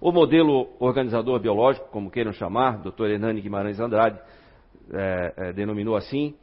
O 0.00 0.10
modelo 0.10 0.68
organizador 0.80 1.38
biológico, 1.38 1.88
como 1.90 2.10
queiram 2.10 2.32
chamar, 2.32 2.78
Dr. 2.78 3.10
Hernani 3.10 3.40
Guimarães 3.40 3.78
Andrade 3.78 4.18
é, 4.92 5.34
é, 5.36 5.52
denominou 5.52 5.96
assim, 5.96 6.34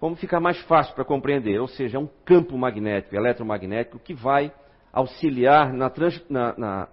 como 0.00 0.16
ficar 0.16 0.40
mais 0.40 0.58
fácil 0.62 0.94
para 0.94 1.04
compreender, 1.04 1.60
ou 1.60 1.68
seja, 1.68 1.98
é 1.98 2.00
um 2.00 2.08
campo 2.24 2.56
magnético, 2.56 3.14
eletromagnético, 3.14 3.98
que 3.98 4.14
vai 4.14 4.52
auxiliar 4.92 5.72
na, 5.72 5.90
trans, 5.90 6.24
na, 6.30 6.56
na 6.56 6.88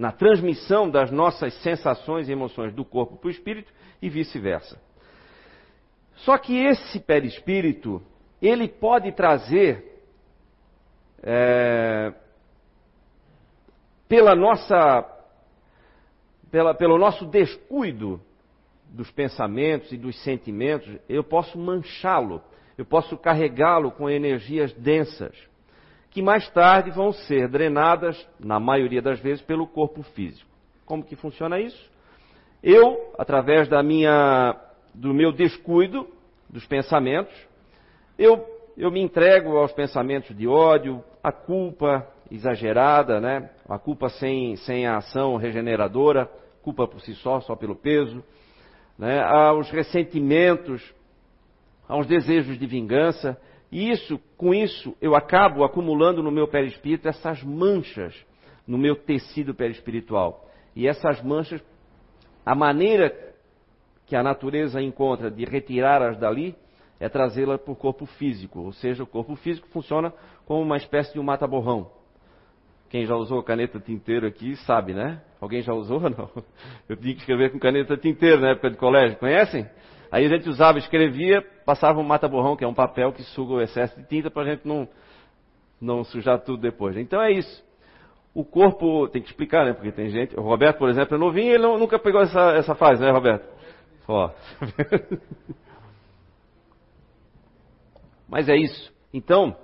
na 0.00 0.10
transmissão 0.10 0.88
das 0.88 1.10
nossas 1.10 1.52
sensações 1.62 2.26
e 2.26 2.32
emoções 2.32 2.72
do 2.72 2.86
corpo 2.86 3.18
para 3.18 3.28
o 3.28 3.30
espírito 3.30 3.70
e 4.00 4.08
vice-versa. 4.08 4.80
Só 6.16 6.38
que 6.38 6.56
esse 6.56 6.98
perispírito, 7.00 8.00
ele 8.40 8.66
pode 8.66 9.12
trazer, 9.12 9.89
é, 11.22 12.12
pela 14.08 14.34
nossa, 14.34 15.04
pela, 16.50 16.74
pelo 16.74 16.98
nosso 16.98 17.26
descuido 17.26 18.20
dos 18.88 19.10
pensamentos 19.10 19.92
e 19.92 19.96
dos 19.96 20.20
sentimentos, 20.22 20.88
eu 21.08 21.22
posso 21.22 21.58
manchá-lo, 21.58 22.42
eu 22.76 22.84
posso 22.84 23.16
carregá-lo 23.16 23.92
com 23.92 24.10
energias 24.10 24.72
densas 24.74 25.50
que 26.10 26.20
mais 26.20 26.48
tarde 26.50 26.90
vão 26.90 27.12
ser 27.12 27.48
drenadas, 27.48 28.28
na 28.38 28.58
maioria 28.58 29.00
das 29.00 29.20
vezes, 29.20 29.42
pelo 29.42 29.66
corpo 29.66 30.02
físico. 30.02 30.50
Como 30.84 31.04
que 31.04 31.14
funciona 31.14 31.60
isso? 31.60 31.90
Eu, 32.62 33.14
através 33.16 33.68
da 33.68 33.82
minha, 33.82 34.56
do 34.92 35.14
meu 35.14 35.30
descuido 35.30 36.06
dos 36.48 36.66
pensamentos, 36.66 37.32
eu, 38.18 38.44
eu 38.76 38.90
me 38.90 39.00
entrego 39.00 39.56
aos 39.56 39.72
pensamentos 39.72 40.36
de 40.36 40.46
ódio, 40.46 41.02
a 41.22 41.32
culpa 41.32 42.06
exagerada, 42.30 43.20
né? 43.20 43.50
a 43.68 43.78
culpa 43.78 44.08
sem, 44.08 44.56
sem 44.56 44.86
a 44.86 44.96
ação 44.96 45.36
regeneradora, 45.36 46.30
culpa 46.62 46.86
por 46.86 47.00
si 47.00 47.14
só, 47.14 47.40
só 47.40 47.56
pelo 47.56 47.74
peso, 47.74 48.22
né? 48.98 49.20
aos 49.22 49.70
ressentimentos, 49.70 50.82
aos 51.88 52.06
desejos 52.06 52.58
de 52.58 52.66
vingança, 52.66 53.40
e 53.72 53.90
isso, 53.90 54.20
com 54.36 54.52
isso, 54.52 54.96
eu 55.00 55.14
acabo 55.14 55.64
acumulando 55.64 56.22
no 56.22 56.30
meu 56.30 56.48
perispírito 56.48 57.08
essas 57.08 57.42
manchas 57.42 58.14
no 58.70 58.78
meu 58.78 58.94
tecido 58.94 59.52
perispiritual. 59.52 60.48
E 60.76 60.86
essas 60.86 61.20
manchas, 61.22 61.60
a 62.46 62.54
maneira 62.54 63.12
que 64.06 64.14
a 64.14 64.22
natureza 64.22 64.80
encontra 64.80 65.28
de 65.28 65.44
retirá-las 65.44 66.16
dali 66.18 66.54
é 67.00 67.08
trazê-la 67.08 67.58
para 67.58 67.72
o 67.72 67.76
corpo 67.76 68.04
físico. 68.04 68.60
Ou 68.60 68.72
seja, 68.72 69.02
o 69.02 69.06
corpo 69.06 69.34
físico 69.36 69.66
funciona 69.68 70.12
como 70.44 70.60
uma 70.60 70.76
espécie 70.76 71.14
de 71.14 71.18
um 71.18 71.22
mata-borrão. 71.22 71.90
Quem 72.90 73.06
já 73.06 73.16
usou 73.16 73.42
caneta 73.42 73.80
tinteiro 73.80 74.26
aqui 74.26 74.54
sabe, 74.66 74.92
né? 74.92 75.22
Alguém 75.40 75.62
já 75.62 75.72
usou 75.72 76.02
ou 76.04 76.10
não? 76.10 76.30
Eu 76.88 76.96
tinha 76.96 77.14
que 77.14 77.20
escrever 77.20 77.50
com 77.50 77.58
caneta 77.58 77.96
tinteiro 77.96 78.40
na 78.40 78.50
época 78.50 78.70
de 78.70 78.76
colégio, 78.76 79.16
conhecem? 79.18 79.66
Aí 80.12 80.26
a 80.26 80.28
gente 80.28 80.48
usava, 80.48 80.76
escrevia, 80.78 81.40
passava 81.64 82.00
um 82.00 82.04
mata-borrão, 82.04 82.56
que 82.56 82.64
é 82.64 82.68
um 82.68 82.74
papel 82.74 83.12
que 83.12 83.22
suga 83.22 83.54
o 83.54 83.60
excesso 83.62 83.98
de 83.98 84.06
tinta 84.06 84.30
para 84.30 84.42
a 84.42 84.50
gente 84.50 84.66
não, 84.66 84.88
não 85.80 86.04
sujar 86.04 86.40
tudo 86.40 86.60
depois. 86.60 86.96
Então 86.96 87.22
é 87.22 87.30
isso. 87.30 87.64
O 88.34 88.44
corpo, 88.44 89.08
tem 89.08 89.22
que 89.22 89.28
explicar, 89.28 89.64
né? 89.64 89.72
Porque 89.72 89.90
tem 89.90 90.10
gente. 90.10 90.38
O 90.38 90.42
Roberto, 90.42 90.78
por 90.78 90.88
exemplo, 90.88 91.16
é 91.16 91.18
novinho, 91.18 91.52
ele 91.52 91.62
não, 91.62 91.78
nunca 91.78 91.98
pegou 91.98 92.20
essa, 92.20 92.52
essa 92.52 92.74
fase, 92.74 93.00
né, 93.00 93.10
Roberto? 93.10 93.48
Ó. 94.06 94.30
Mas 98.30 98.48
é 98.48 98.56
isso. 98.56 98.92
Então, 99.12 99.56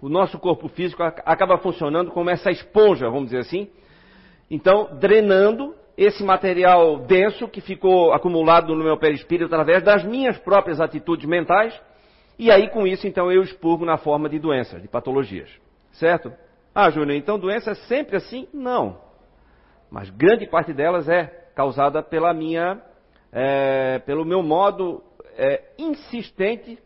o 0.00 0.08
nosso 0.08 0.38
corpo 0.38 0.68
físico 0.68 1.02
acaba 1.02 1.58
funcionando 1.58 2.12
como 2.12 2.30
essa 2.30 2.50
esponja, 2.50 3.10
vamos 3.10 3.26
dizer 3.26 3.38
assim. 3.38 3.68
Então, 4.50 4.96
drenando 5.00 5.74
esse 5.96 6.22
material 6.22 6.98
denso 6.98 7.48
que 7.48 7.60
ficou 7.60 8.12
acumulado 8.12 8.74
no 8.74 8.84
meu 8.84 8.96
perispírito 8.96 9.46
através 9.46 9.82
das 9.82 10.04
minhas 10.04 10.38
próprias 10.38 10.80
atitudes 10.80 11.26
mentais. 11.26 11.78
E 12.38 12.50
aí, 12.50 12.68
com 12.70 12.86
isso, 12.86 13.06
então, 13.06 13.30
eu 13.30 13.42
expurgo 13.42 13.84
na 13.84 13.96
forma 13.96 14.28
de 14.28 14.38
doenças, 14.38 14.80
de 14.80 14.88
patologias. 14.88 15.50
Certo? 15.92 16.32
Ah, 16.74 16.90
Júnior, 16.90 17.16
então 17.16 17.38
doença 17.38 17.70
é 17.70 17.74
sempre 17.74 18.16
assim? 18.16 18.48
Não. 18.52 18.98
Mas 19.90 20.10
grande 20.10 20.46
parte 20.46 20.72
delas 20.72 21.08
é 21.08 21.26
causada 21.54 22.02
pela 22.02 22.34
minha, 22.34 22.82
é, 23.32 24.00
pelo 24.00 24.24
meu 24.24 24.42
modo 24.42 25.02
é, 25.36 25.62
insistente 25.78 26.78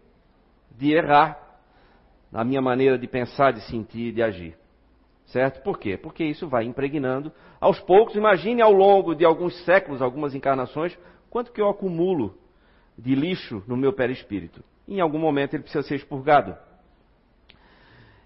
de 0.79 0.95
errar 0.95 1.39
na 2.31 2.45
minha 2.45 2.63
maneira 2.63 2.97
de 2.99 3.07
pensar, 3.07 3.53
de 3.53 3.61
sentir, 3.63 4.13
de 4.13 4.23
agir. 4.23 4.57
Certo? 5.27 5.63
Por 5.63 5.79
quê? 5.79 5.97
Porque 5.97 6.25
isso 6.25 6.49
vai 6.49 6.65
impregnando. 6.65 7.33
Aos 7.61 7.79
poucos, 7.81 8.15
imagine 8.15 8.63
ao 8.63 8.73
longo 8.73 9.15
de 9.15 9.25
alguns 9.25 9.55
séculos, 9.65 10.01
algumas 10.01 10.35
encarnações, 10.35 10.97
quanto 11.29 11.53
que 11.53 11.61
eu 11.61 11.69
acumulo 11.69 12.35
de 12.97 13.15
lixo 13.15 13.63
no 13.67 13.77
meu 13.77 13.93
perispírito. 13.93 14.63
Em 14.87 15.01
algum 15.01 15.19
momento 15.19 15.55
ele 15.55 15.65
precisa 15.65 15.87
ser 15.87 15.97
expurgado. 15.97 16.57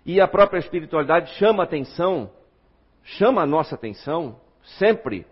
E 0.04 0.20
a 0.20 0.28
própria 0.28 0.58
espiritualidade 0.58 1.32
chama 1.34 1.64
atenção, 1.64 2.30
chama 3.02 3.42
a 3.42 3.46
nossa 3.46 3.74
atenção, 3.74 4.38
sempre, 4.78 5.26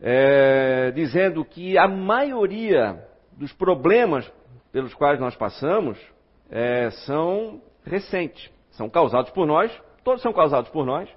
é, 0.00 0.90
dizendo 0.92 1.44
que 1.44 1.76
a 1.76 1.88
maioria 1.88 3.02
dos 3.32 3.52
problemas 3.52 4.30
pelos 4.76 4.92
quais 4.92 5.18
nós 5.18 5.34
passamos 5.34 5.98
é, 6.50 6.90
são 7.06 7.62
recentes, 7.82 8.50
são 8.72 8.90
causados 8.90 9.30
por 9.30 9.46
nós, 9.46 9.72
todos 10.04 10.20
são 10.20 10.34
causados 10.34 10.68
por 10.68 10.84
nós, 10.84 11.08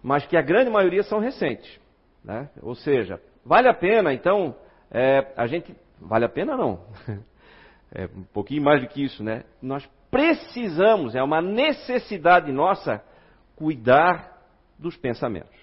mas 0.00 0.24
que 0.26 0.36
a 0.36 0.40
grande 0.40 0.70
maioria 0.70 1.02
são 1.02 1.18
recentes. 1.18 1.80
Né? 2.22 2.48
Ou 2.62 2.76
seja, 2.76 3.20
vale 3.44 3.68
a 3.68 3.74
pena, 3.74 4.14
então, 4.14 4.54
é, 4.88 5.32
a 5.36 5.48
gente. 5.48 5.74
Vale 6.00 6.24
a 6.24 6.28
pena 6.28 6.56
não. 6.56 6.84
É 7.94 8.06
um 8.06 8.22
pouquinho 8.32 8.62
mais 8.62 8.80
do 8.80 8.88
que 8.88 9.04
isso, 9.04 9.22
né? 9.22 9.44
Nós 9.60 9.86
precisamos, 10.10 11.14
é 11.14 11.22
uma 11.22 11.42
necessidade 11.42 12.50
nossa, 12.50 13.04
cuidar 13.54 14.42
dos 14.78 14.96
pensamentos. 14.96 15.54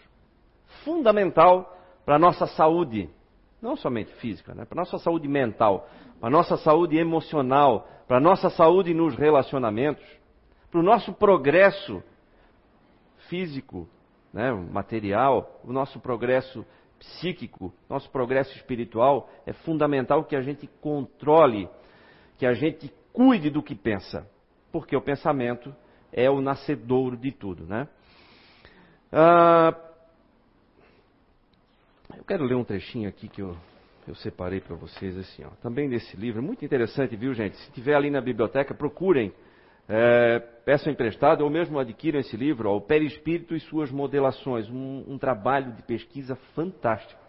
Fundamental 0.84 1.75
para 2.06 2.18
a 2.18 2.20
nossa 2.20 2.46
saúde, 2.46 3.10
não 3.62 3.75
somente 3.75 4.12
física, 4.16 4.54
né? 4.54 4.66
para 4.66 4.80
a 4.80 4.84
nossa 4.84 4.98
saúde 4.98 5.28
mental, 5.28 5.88
para 6.20 6.28
a 6.28 6.32
nossa 6.32 6.58
saúde 6.58 6.98
emocional, 6.98 7.88
para 8.08 8.18
a 8.18 8.22
nossa 8.22 8.50
saúde 8.50 8.94
nos 8.94 9.16
relacionamentos, 9.16 10.06
para 10.72 10.80
o 10.80 10.84
nosso 10.84 11.13
progresso 11.13 12.04
físico, 13.30 13.88
né? 14.34 14.51
material, 14.51 15.62
o 15.64 15.74
nosso 15.74 16.00
progresso 16.00 16.66
psíquico, 16.98 17.74
nosso 17.90 18.10
progresso 18.10 18.55
espiritual, 18.55 19.29
é 19.46 19.53
fundamental 19.53 20.24
que 20.24 20.36
a 20.36 20.42
gente 20.42 20.68
controle, 20.81 21.70
que 22.38 22.46
a 22.46 22.53
gente 22.53 22.94
cuide 23.14 23.50
do 23.50 23.64
que 23.64 23.75
pensa 23.75 24.27
porque 24.72 24.96
o 24.96 25.01
pensamento 25.01 25.75
é 26.12 26.29
o 26.29 26.42
nascedouro 26.42 27.18
de 27.18 27.31
tudo, 27.31 27.66
né? 27.66 27.88
Ah, 29.12 29.74
eu 32.17 32.24
quero 32.24 32.43
ler 32.43 32.55
um 32.55 32.63
trechinho 32.63 33.07
aqui 33.07 33.27
que 33.27 33.41
eu, 33.41 33.55
eu 34.07 34.15
separei 34.15 34.59
para 34.59 34.75
vocês, 34.75 35.17
assim, 35.17 35.43
ó, 35.43 35.50
também 35.61 35.89
desse 35.89 36.17
livro, 36.17 36.41
muito 36.41 36.65
interessante, 36.65 37.15
viu, 37.15 37.33
gente? 37.33 37.55
Se 37.57 37.72
tiver 37.72 37.95
ali 37.95 38.09
na 38.09 38.22
biblioteca, 38.22 38.74
procurem, 38.74 39.31
é, 39.87 40.39
peçam 40.65 40.91
emprestado 40.91 41.41
ou 41.43 41.50
mesmo 41.50 41.79
adquiram 41.79 42.19
esse 42.19 42.35
livro, 42.35 42.69
ó, 42.69 42.77
O 42.77 42.81
Perispírito 42.81 43.55
e 43.55 43.59
Suas 43.59 43.91
Modelações, 43.91 44.69
um, 44.69 45.05
um 45.07 45.17
trabalho 45.17 45.72
de 45.74 45.83
pesquisa 45.83 46.35
fantástico, 46.55 47.22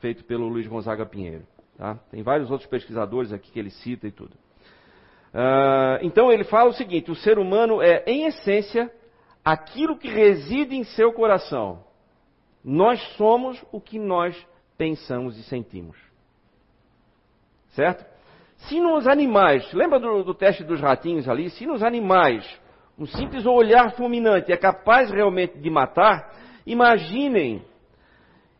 feito 0.00 0.24
pelo 0.24 0.48
Luiz 0.48 0.66
Gonzaga 0.66 1.06
Pinheiro. 1.06 1.44
Tá? 1.76 1.94
Tem 2.10 2.22
vários 2.22 2.50
outros 2.50 2.68
pesquisadores 2.68 3.32
aqui 3.32 3.50
que 3.50 3.58
ele 3.58 3.70
cita 3.70 4.06
e 4.06 4.12
tudo. 4.12 4.34
Uh, 5.32 6.02
então 6.02 6.30
ele 6.30 6.44
fala 6.44 6.68
o 6.68 6.74
seguinte: 6.74 7.10
o 7.10 7.14
ser 7.14 7.38
humano 7.38 7.80
é, 7.80 8.02
em 8.06 8.26
essência, 8.26 8.92
aquilo 9.44 9.96
que 9.96 10.08
reside 10.08 10.74
em 10.76 10.84
seu 10.84 11.12
coração. 11.12 11.84
Nós 12.64 13.00
somos 13.16 13.62
o 13.72 13.80
que 13.80 13.98
nós 13.98 14.36
pensamos 14.76 15.38
e 15.38 15.42
sentimos. 15.42 15.96
Certo? 17.70 18.04
Se 18.68 18.80
nos 18.80 19.06
animais, 19.06 19.72
lembra 19.72 19.98
do, 19.98 20.22
do 20.22 20.34
teste 20.34 20.62
dos 20.64 20.80
ratinhos 20.80 21.28
ali? 21.28 21.48
Se 21.50 21.66
nos 21.66 21.82
animais 21.82 22.44
um 22.98 23.06
simples 23.06 23.46
olhar 23.46 23.92
fulminante 23.92 24.52
é 24.52 24.56
capaz 24.58 25.10
realmente 25.10 25.58
de 25.58 25.70
matar, 25.70 26.34
imaginem 26.66 27.64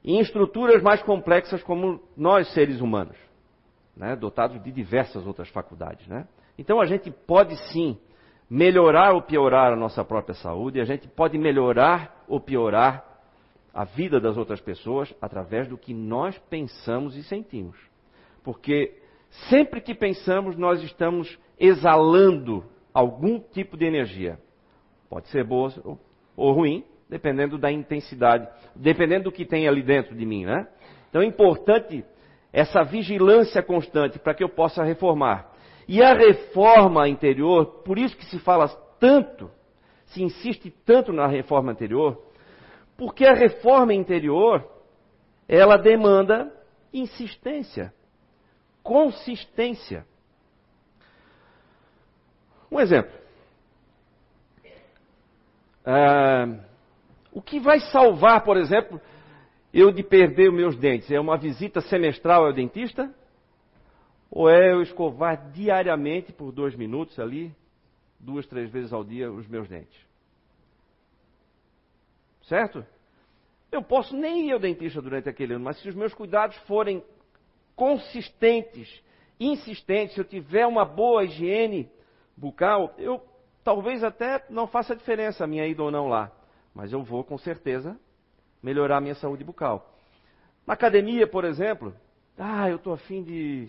em 0.03 0.19
estruturas 0.19 0.83
mais 0.83 1.03
complexas 1.03 1.63
como 1.63 2.01
nós, 2.17 2.51
seres 2.55 2.81
humanos, 2.81 3.17
né? 3.95 4.17
dotados 4.17 4.63
de 4.63 4.73
diversas 4.73 5.27
outras 5.27 5.51
faculdades. 5.51 6.07
Né? 6.07 6.27
Então 6.59 6.81
a 6.81 6.87
gente 6.87 7.11
pode 7.11 7.55
sim 7.71 7.99
melhorar 8.49 9.13
ou 9.13 9.21
piorar 9.21 9.75
a 9.75 9.77
nossa 9.77 10.03
própria 10.03 10.35
saúde, 10.35 10.81
a 10.81 10.85
gente 10.85 11.07
pode 11.07 11.37
melhorar 11.37 12.25
ou 12.27 12.41
piorar 12.41 13.10
a 13.73 13.85
vida 13.85 14.21
das 14.21 14.37
outras 14.37 14.61
pessoas 14.61 15.13
através 15.21 15.69
do 15.69 15.79
que 15.79 15.95
nós 15.95 16.37
pensamos 16.51 17.17
e 17.17 17.23
sentimos. 17.23 17.77
Porque 18.43 18.97
sempre 19.49 19.81
que 19.81 19.95
pensamos, 19.95 20.57
nós 20.57 20.83
estamos 20.83 21.39
exalando 21.59 22.65
algum 22.93 23.39
tipo 23.39 23.77
de 23.77 23.85
energia. 23.85 24.39
Pode 25.09 25.29
ser 25.29 25.45
boa 25.45 25.73
ou 26.37 26.53
ruim, 26.53 26.85
dependendo 27.09 27.59
da 27.59 27.71
intensidade, 27.71 28.49
dependendo 28.75 29.25
do 29.25 29.33
que 29.33 29.45
tem 29.45 29.69
ali 29.69 29.83
dentro 29.83 30.15
de 30.15 30.25
mim, 30.25 30.45
né? 30.45 30.67
Então 31.09 31.21
é 31.23 31.27
importante 31.27 32.05
essa 32.53 32.83
vigilância 32.83 33.63
constante 33.63 34.19
para 34.19 34.35
que 34.35 34.43
eu 34.43 34.49
possa 34.49 34.83
reformar. 34.83 35.51
E 35.87 36.03
a 36.03 36.15
reforma 36.15 37.09
interior, 37.09 37.83
por 37.85 37.99
isso 37.99 38.17
que 38.17 38.25
se 38.27 38.39
fala 38.39 38.69
tanto, 38.99 39.51
se 40.07 40.23
insiste 40.23 40.71
tanto 40.85 41.13
na 41.13 41.27
reforma 41.27 41.73
interior, 41.73 42.30
porque 43.01 43.25
a 43.25 43.33
reforma 43.33 43.95
interior, 43.95 44.71
ela 45.49 45.79
demanda 45.79 46.55
insistência, 46.93 47.95
consistência. 48.83 50.05
Um 52.71 52.79
exemplo. 52.79 53.11
Ah, 55.83 56.59
o 57.33 57.41
que 57.41 57.59
vai 57.59 57.81
salvar, 57.81 58.45
por 58.45 58.59
exemplo, 58.59 59.01
eu 59.73 59.91
de 59.91 60.03
perder 60.03 60.51
os 60.51 60.55
meus 60.55 60.77
dentes? 60.77 61.11
É 61.11 61.19
uma 61.19 61.39
visita 61.39 61.81
semestral 61.81 62.45
ao 62.45 62.53
dentista? 62.53 63.11
Ou 64.31 64.51
é 64.51 64.75
eu 64.75 64.83
escovar 64.83 65.51
diariamente 65.53 66.35
por 66.35 66.53
dois 66.53 66.75
minutos 66.75 67.19
ali, 67.19 67.51
duas, 68.19 68.47
três 68.47 68.71
vezes 68.71 68.93
ao 68.93 69.03
dia, 69.03 69.33
os 69.33 69.49
meus 69.49 69.67
dentes? 69.71 70.10
Certo? 72.51 72.85
Eu 73.71 73.81
posso 73.81 74.17
nem 74.17 74.49
ir 74.49 74.53
ao 74.53 74.59
dentista 74.59 75.01
durante 75.01 75.29
aquele 75.29 75.55
ano, 75.55 75.65
mas 75.65 75.81
se 75.81 75.89
os 75.89 75.95
meus 75.95 76.13
cuidados 76.13 76.57
forem 76.67 77.01
consistentes, 77.77 78.93
insistentes, 79.39 80.17
se 80.17 80.21
eu 80.21 80.25
tiver 80.25 80.67
uma 80.67 80.85
boa 80.85 81.23
higiene 81.23 81.89
bucal, 82.37 82.93
eu 82.99 83.23
talvez 83.63 84.03
até 84.03 84.45
não 84.51 84.67
faça 84.67 84.97
diferença 84.97 85.45
a 85.45 85.47
minha 85.47 85.65
ida 85.65 85.81
ou 85.81 85.93
não 85.93 86.09
lá, 86.09 86.33
mas 86.75 86.93
eu 86.93 87.05
vou 87.05 87.23
com 87.23 87.39
certeza 87.39 87.97
melhorar 88.61 88.97
a 88.97 89.01
minha 89.01 89.15
saúde 89.15 89.45
bucal. 89.45 89.95
Na 90.67 90.75
academia, 90.75 91.29
por 91.29 91.45
exemplo, 91.45 91.95
ah, 92.37 92.69
eu 92.69 92.77
estou 92.77 92.93
afim 92.93 93.23
de 93.23 93.69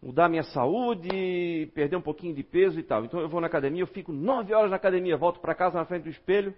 mudar 0.00 0.28
minha 0.28 0.44
saúde, 0.44 1.72
perder 1.74 1.96
um 1.96 2.02
pouquinho 2.02 2.36
de 2.36 2.44
peso 2.44 2.78
e 2.78 2.84
tal. 2.84 3.04
Então 3.04 3.18
eu 3.18 3.28
vou 3.28 3.40
na 3.40 3.48
academia, 3.48 3.82
eu 3.82 3.88
fico 3.88 4.12
nove 4.12 4.54
horas 4.54 4.70
na 4.70 4.76
academia, 4.76 5.16
volto 5.16 5.40
para 5.40 5.56
casa 5.56 5.76
na 5.76 5.84
frente 5.84 6.04
do 6.04 6.10
espelho. 6.10 6.54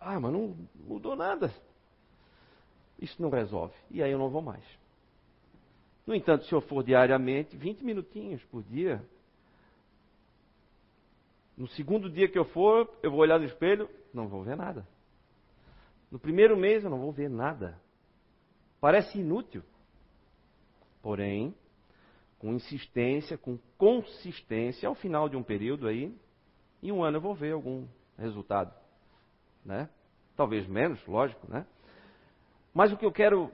Ah, 0.00 0.18
mas 0.18 0.32
não 0.32 0.56
mudou 0.74 1.14
nada. 1.14 1.52
Isso 2.98 3.20
não 3.20 3.28
resolve. 3.28 3.74
E 3.90 4.02
aí 4.02 4.10
eu 4.10 4.18
não 4.18 4.30
vou 4.30 4.42
mais. 4.42 4.64
No 6.06 6.14
entanto, 6.14 6.44
se 6.46 6.52
eu 6.52 6.60
for 6.60 6.82
diariamente, 6.82 7.56
20 7.56 7.84
minutinhos 7.84 8.42
por 8.44 8.62
dia. 8.62 9.04
No 11.56 11.68
segundo 11.68 12.08
dia 12.08 12.28
que 12.28 12.38
eu 12.38 12.44
for, 12.46 12.90
eu 13.02 13.10
vou 13.10 13.20
olhar 13.20 13.38
no 13.38 13.44
espelho, 13.44 13.88
não 14.12 14.26
vou 14.26 14.42
ver 14.42 14.56
nada. 14.56 14.86
No 16.10 16.18
primeiro 16.18 16.56
mês, 16.56 16.82
eu 16.82 16.90
não 16.90 16.98
vou 16.98 17.12
ver 17.12 17.28
nada. 17.28 17.78
Parece 18.80 19.18
inútil. 19.18 19.62
Porém, 21.02 21.54
com 22.38 22.54
insistência, 22.54 23.36
com 23.36 23.58
consistência, 23.76 24.88
ao 24.88 24.94
final 24.94 25.28
de 25.28 25.36
um 25.36 25.42
período 25.42 25.86
aí, 25.86 26.14
em 26.82 26.90
um 26.90 27.04
ano 27.04 27.18
eu 27.18 27.20
vou 27.20 27.34
ver 27.34 27.52
algum 27.52 27.86
resultado, 28.16 28.74
né? 29.64 29.88
Talvez 30.36 30.66
menos, 30.66 31.04
lógico, 31.06 31.50
né? 31.50 31.66
Mas 32.72 32.92
o 32.92 32.96
que 32.96 33.04
eu 33.04 33.12
quero 33.12 33.50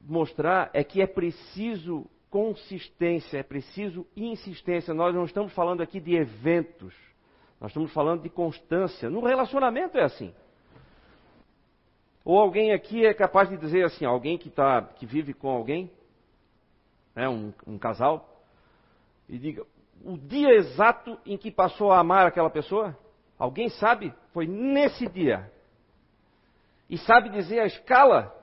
mostrar 0.00 0.70
é 0.72 0.82
que 0.82 1.02
é 1.02 1.06
preciso 1.06 2.06
consistência, 2.30 3.38
é 3.38 3.42
preciso 3.42 4.06
insistência. 4.16 4.94
Nós 4.94 5.14
não 5.14 5.24
estamos 5.24 5.52
falando 5.52 5.82
aqui 5.82 6.00
de 6.00 6.14
eventos, 6.14 6.94
nós 7.60 7.70
estamos 7.70 7.92
falando 7.92 8.22
de 8.22 8.30
constância. 8.30 9.10
No 9.10 9.20
relacionamento 9.20 9.98
é 9.98 10.04
assim. 10.04 10.32
Ou 12.24 12.38
alguém 12.38 12.72
aqui 12.72 13.04
é 13.04 13.12
capaz 13.12 13.48
de 13.48 13.56
dizer 13.56 13.84
assim, 13.84 14.04
alguém 14.04 14.38
que, 14.38 14.50
tá, 14.50 14.82
que 14.82 15.06
vive 15.06 15.34
com 15.34 15.48
alguém, 15.48 15.90
né, 17.14 17.28
um, 17.28 17.52
um 17.66 17.78
casal, 17.78 18.44
e 19.28 19.38
diga, 19.38 19.66
o 20.04 20.16
dia 20.16 20.50
exato 20.50 21.18
em 21.24 21.36
que 21.36 21.50
passou 21.50 21.92
a 21.92 21.98
amar 21.98 22.26
aquela 22.26 22.50
pessoa? 22.50 22.96
Alguém 23.40 23.70
sabe? 23.70 24.12
Foi 24.34 24.46
nesse 24.46 25.08
dia. 25.08 25.50
E 26.90 26.98
sabe 26.98 27.30
dizer 27.30 27.60
a 27.60 27.66
escala 27.66 28.36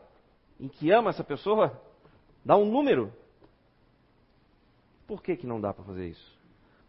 em 0.59 0.67
que 0.67 0.89
ama 0.91 1.11
essa 1.11 1.23
pessoa? 1.23 1.79
Dá 2.43 2.57
um 2.57 2.65
número. 2.65 3.13
Por 5.05 5.21
que, 5.21 5.37
que 5.37 5.45
não 5.45 5.61
dá 5.61 5.71
para 5.71 5.83
fazer 5.83 6.07
isso? 6.07 6.39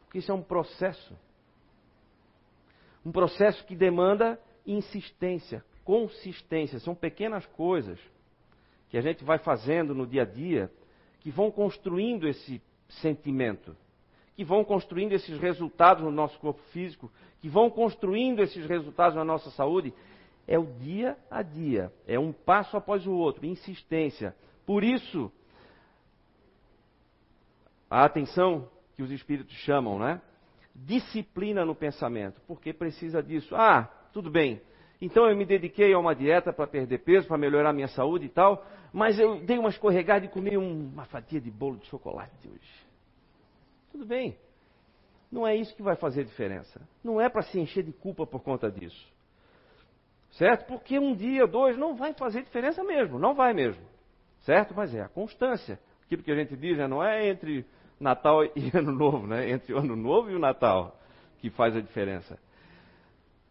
Porque 0.05 0.21
isso 0.21 0.33
é 0.33 0.35
um 0.35 0.43
processo. 0.43 1.15
Um 3.05 3.13
processo 3.13 3.63
que 3.67 3.77
demanda 3.77 4.41
insistência, 4.67 5.63
consistência. 5.85 6.81
São 6.81 6.95
pequenas 6.95 7.45
coisas 7.49 8.01
que 8.89 8.97
a 8.97 9.03
gente 9.03 9.23
vai 9.23 9.37
fazendo 9.39 9.95
no 9.95 10.07
dia 10.07 10.23
a 10.23 10.25
dia 10.25 10.73
que 11.21 11.31
vão 11.31 11.51
construindo 11.51 12.27
esse 12.27 12.63
sentimento, 12.89 13.77
que 14.39 14.45
vão 14.45 14.63
construindo 14.63 15.15
esses 15.15 15.37
resultados 15.41 16.05
no 16.05 16.13
nosso 16.13 16.39
corpo 16.39 16.63
físico, 16.71 17.11
que 17.41 17.49
vão 17.49 17.69
construindo 17.69 18.41
esses 18.41 18.65
resultados 18.67 19.17
na 19.17 19.25
nossa 19.25 19.51
saúde 19.51 19.93
é 20.47 20.57
o 20.57 20.65
dia 20.65 21.19
a 21.29 21.43
dia, 21.43 21.93
é 22.07 22.21
um 22.21 22.33
passo 22.33 22.77
após 22.77 23.05
o 23.05 23.11
outro, 23.11 23.45
insistência. 23.45 24.37
Por 24.65 24.85
isso, 24.85 25.29
a 27.91 28.05
atenção 28.05 28.69
que 28.95 29.03
os 29.03 29.11
espíritos 29.11 29.57
chamam, 29.57 29.99
né? 29.99 30.23
Disciplina 30.73 31.65
no 31.65 31.75
pensamento, 31.75 32.41
porque 32.47 32.73
precisa 32.73 33.21
disso. 33.21 33.57
Ah, 33.57 33.91
tudo 34.13 34.31
bem. 34.31 34.63
Então 35.01 35.29
eu 35.29 35.37
me 35.37 35.45
dediquei 35.45 35.93
a 35.93 35.99
uma 35.99 36.15
dieta 36.15 36.53
para 36.53 36.69
perder 36.69 36.99
peso, 36.99 37.27
para 37.27 37.37
melhorar 37.37 37.73
minha 37.73 37.89
saúde 37.89 38.27
e 38.27 38.29
tal, 38.29 38.65
mas 38.93 39.19
eu 39.19 39.41
dei 39.41 39.59
uma 39.59 39.71
escorregada 39.71 40.27
e 40.27 40.29
comi 40.29 40.57
uma 40.57 41.07
fatia 41.07 41.41
de 41.41 41.51
bolo 41.51 41.79
de 41.79 41.87
chocolate 41.87 42.49
hoje. 42.49 42.88
Tudo 43.99 44.07
bem. 44.07 44.39
Não 45.31 45.45
é 45.45 45.57
isso 45.57 45.75
que 45.75 45.83
vai 45.83 45.97
fazer 45.97 46.23
diferença. 46.23 46.81
Não 47.03 47.21
é 47.21 47.29
para 47.29 47.43
se 47.43 47.59
encher 47.59 47.83
de 47.83 47.93
culpa 47.93 48.25
por 48.25 48.41
conta 48.45 48.71
disso. 48.71 49.13
Certo? 50.31 50.69
Porque 50.69 51.01
um 51.01 51.17
dia, 51.17 51.49
dois, 51.49 51.77
não 51.77 51.97
vai 51.97 52.13
fazer 52.15 52.45
diferença 52.45 52.85
mesmo, 52.85 53.19
não 53.19 53.35
vai 53.35 53.53
mesmo. 53.53 53.83
Certo? 54.43 54.73
Mas 54.73 54.95
é 54.95 55.01
a 55.01 55.09
constância. 55.09 55.81
Aquilo 56.07 56.23
que 56.23 56.31
a 56.31 56.37
gente 56.37 56.57
diz, 56.57 56.79
né? 56.79 56.87
não 56.87 57.03
é 57.03 57.29
entre 57.29 57.67
Natal 57.99 58.45
e 58.45 58.71
Ano 58.73 58.93
Novo, 58.93 59.27
né? 59.27 59.51
Entre 59.51 59.75
o 59.75 59.79
Ano 59.79 59.97
Novo 59.97 60.31
e 60.31 60.37
o 60.37 60.39
Natal 60.39 60.97
que 61.41 61.51
faz 61.51 61.75
a 61.75 61.81
diferença. 61.81 62.39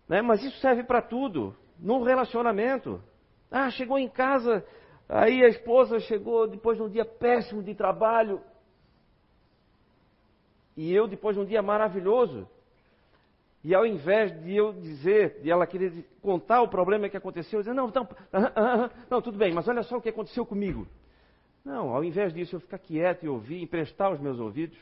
Né? 0.07 0.21
Mas 0.21 0.41
isso 0.45 0.57
serve 0.59 0.83
para 0.83 1.01
tudo. 1.01 1.53
No 1.77 2.03
relacionamento. 2.03 3.03
Ah, 3.51 3.69
chegou 3.69 3.99
em 3.99 4.07
casa, 4.07 4.65
aí 5.09 5.43
a 5.43 5.49
esposa 5.49 5.99
chegou 5.99 6.47
depois 6.47 6.77
de 6.77 6.83
um 6.83 6.89
dia 6.89 7.03
péssimo 7.03 7.61
de 7.61 7.75
trabalho. 7.75 8.41
E 10.77 10.93
eu, 10.93 11.07
depois 11.07 11.35
de 11.35 11.41
um 11.41 11.45
dia 11.45 11.61
maravilhoso, 11.61 12.47
e 13.63 13.73
ao 13.73 13.85
invés 13.85 14.31
de 14.43 14.55
eu 14.55 14.71
dizer, 14.71 15.41
de 15.41 15.49
ela 15.49 15.65
querer 15.65 16.07
contar 16.21 16.61
o 16.61 16.69
problema 16.69 17.09
que 17.09 17.17
aconteceu, 17.17 17.59
eu 17.59 17.63
dizer, 17.63 17.73
não, 17.73 17.89
então, 17.89 18.07
não, 19.09 19.21
tudo 19.21 19.37
bem, 19.37 19.51
mas 19.51 19.67
olha 19.67 19.83
só 19.83 19.97
o 19.97 20.01
que 20.01 20.09
aconteceu 20.09 20.45
comigo. 20.45 20.87
Não, 21.65 21.89
ao 21.93 22.03
invés 22.03 22.33
disso, 22.33 22.55
eu 22.55 22.59
ficar 22.61 22.77
quieto 22.77 23.25
e 23.25 23.27
ouvir, 23.27 23.61
emprestar 23.61 24.13
os 24.13 24.21
meus 24.21 24.39
ouvidos. 24.39 24.77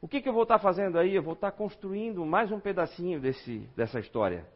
O 0.00 0.06
que, 0.06 0.20
que 0.20 0.28
eu 0.28 0.32
vou 0.32 0.42
estar 0.42 0.58
fazendo 0.58 0.98
aí? 0.98 1.14
Eu 1.14 1.22
vou 1.22 1.34
estar 1.34 1.50
construindo 1.52 2.24
mais 2.26 2.52
um 2.52 2.60
pedacinho 2.60 3.18
desse, 3.18 3.58
dessa 3.74 3.98
história. 3.98 4.46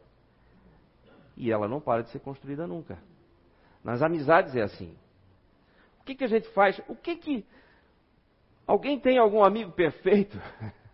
E 1.35 1.51
ela 1.51 1.67
não 1.67 1.81
para 1.81 2.03
de 2.03 2.11
ser 2.11 2.19
construída 2.19 2.67
nunca. 2.67 2.97
Nas 3.83 4.01
amizades 4.01 4.55
é 4.55 4.61
assim. 4.61 4.95
O 5.99 6.03
que, 6.03 6.15
que 6.15 6.23
a 6.23 6.27
gente 6.27 6.47
faz? 6.49 6.79
O 6.87 6.95
que 6.95 7.15
que. 7.15 7.45
Alguém 8.67 8.99
tem 8.99 9.17
algum 9.17 9.43
amigo 9.43 9.71
perfeito? 9.71 10.37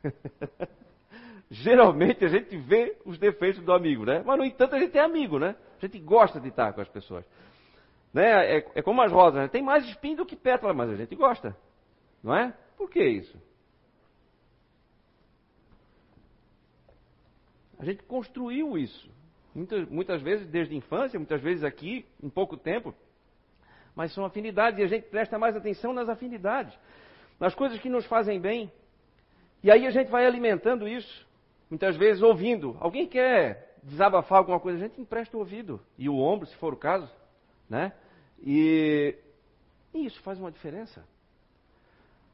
geralmente 1.50 2.24
a 2.24 2.28
gente 2.28 2.56
vê 2.58 2.98
os 3.04 3.18
defeitos 3.18 3.64
do 3.64 3.74
amigo, 3.74 4.06
né? 4.06 4.24
Mas, 4.26 4.38
no 4.38 4.46
entanto, 4.46 4.76
a 4.76 4.80
gente 4.80 4.98
é 4.98 5.02
amigo, 5.02 5.40
né? 5.40 5.56
A 5.78 5.86
gente 5.86 6.00
gosta 6.00 6.40
de 6.40 6.50
estar 6.50 6.72
com 6.74 6.82
as 6.82 6.90
pessoas. 6.90 7.26
Né? 8.14 8.58
É, 8.58 8.72
é 8.76 8.82
como 8.82 9.02
as 9.02 9.12
rosas, 9.12 9.42
né? 9.42 9.48
tem 9.48 9.64
mais 9.64 9.84
espinho 9.86 10.18
do 10.18 10.26
que 10.26 10.36
pétala, 10.36 10.74
mas 10.74 10.90
a 10.90 10.96
gente 10.96 11.16
gosta. 11.16 11.58
Não 12.24 12.36
é? 12.36 12.54
Por 12.78 12.90
que 12.90 13.04
isso? 13.04 13.38
A 17.80 17.86
gente 17.86 18.04
construiu 18.04 18.78
isso. 18.78 19.12
Muitas, 19.54 19.90
muitas 19.90 20.22
vezes 20.22 20.48
desde 20.48 20.74
a 20.74 20.78
infância, 20.78 21.20
muitas 21.20 21.42
vezes 21.42 21.64
aqui, 21.64 22.06
em 22.22 22.30
pouco 22.30 22.56
tempo. 22.56 22.96
Mas 23.96 24.14
são 24.14 24.26
afinidades 24.26 24.80
e 24.80 24.84
a 24.84 24.88
gente 24.88 25.08
presta 25.10 25.38
mais 25.38 25.56
atenção 25.56 25.94
nas 25.94 26.10
afinidades, 26.10 26.74
nas 27.40 27.54
coisas 27.56 27.80
que 27.80 27.90
nos 27.90 28.06
fazem 28.06 28.40
bem. 28.40 28.72
E 29.64 29.72
aí 29.72 29.86
a 29.88 29.92
gente 29.92 30.10
vai 30.10 30.26
alimentando 30.26 30.88
isso 30.88 31.28
muitas 31.70 31.98
vezes 31.98 32.22
ouvindo. 32.22 32.78
Alguém 32.80 33.08
quer 33.08 33.76
desabafar 33.82 34.38
alguma 34.38 34.60
coisa, 34.60 34.78
a 34.78 34.88
gente 34.88 35.02
empresta 35.02 35.36
o 35.36 35.40
ouvido 35.40 35.82
e 35.98 36.08
o 36.08 36.18
ombro, 36.18 36.46
se 36.48 36.56
for 36.58 36.74
o 36.74 36.78
caso, 36.78 37.10
né? 37.70 37.94
E, 38.40 39.16
e 39.94 40.06
isso 40.06 40.22
faz 40.22 40.40
uma 40.40 40.52
diferença. 40.52 41.04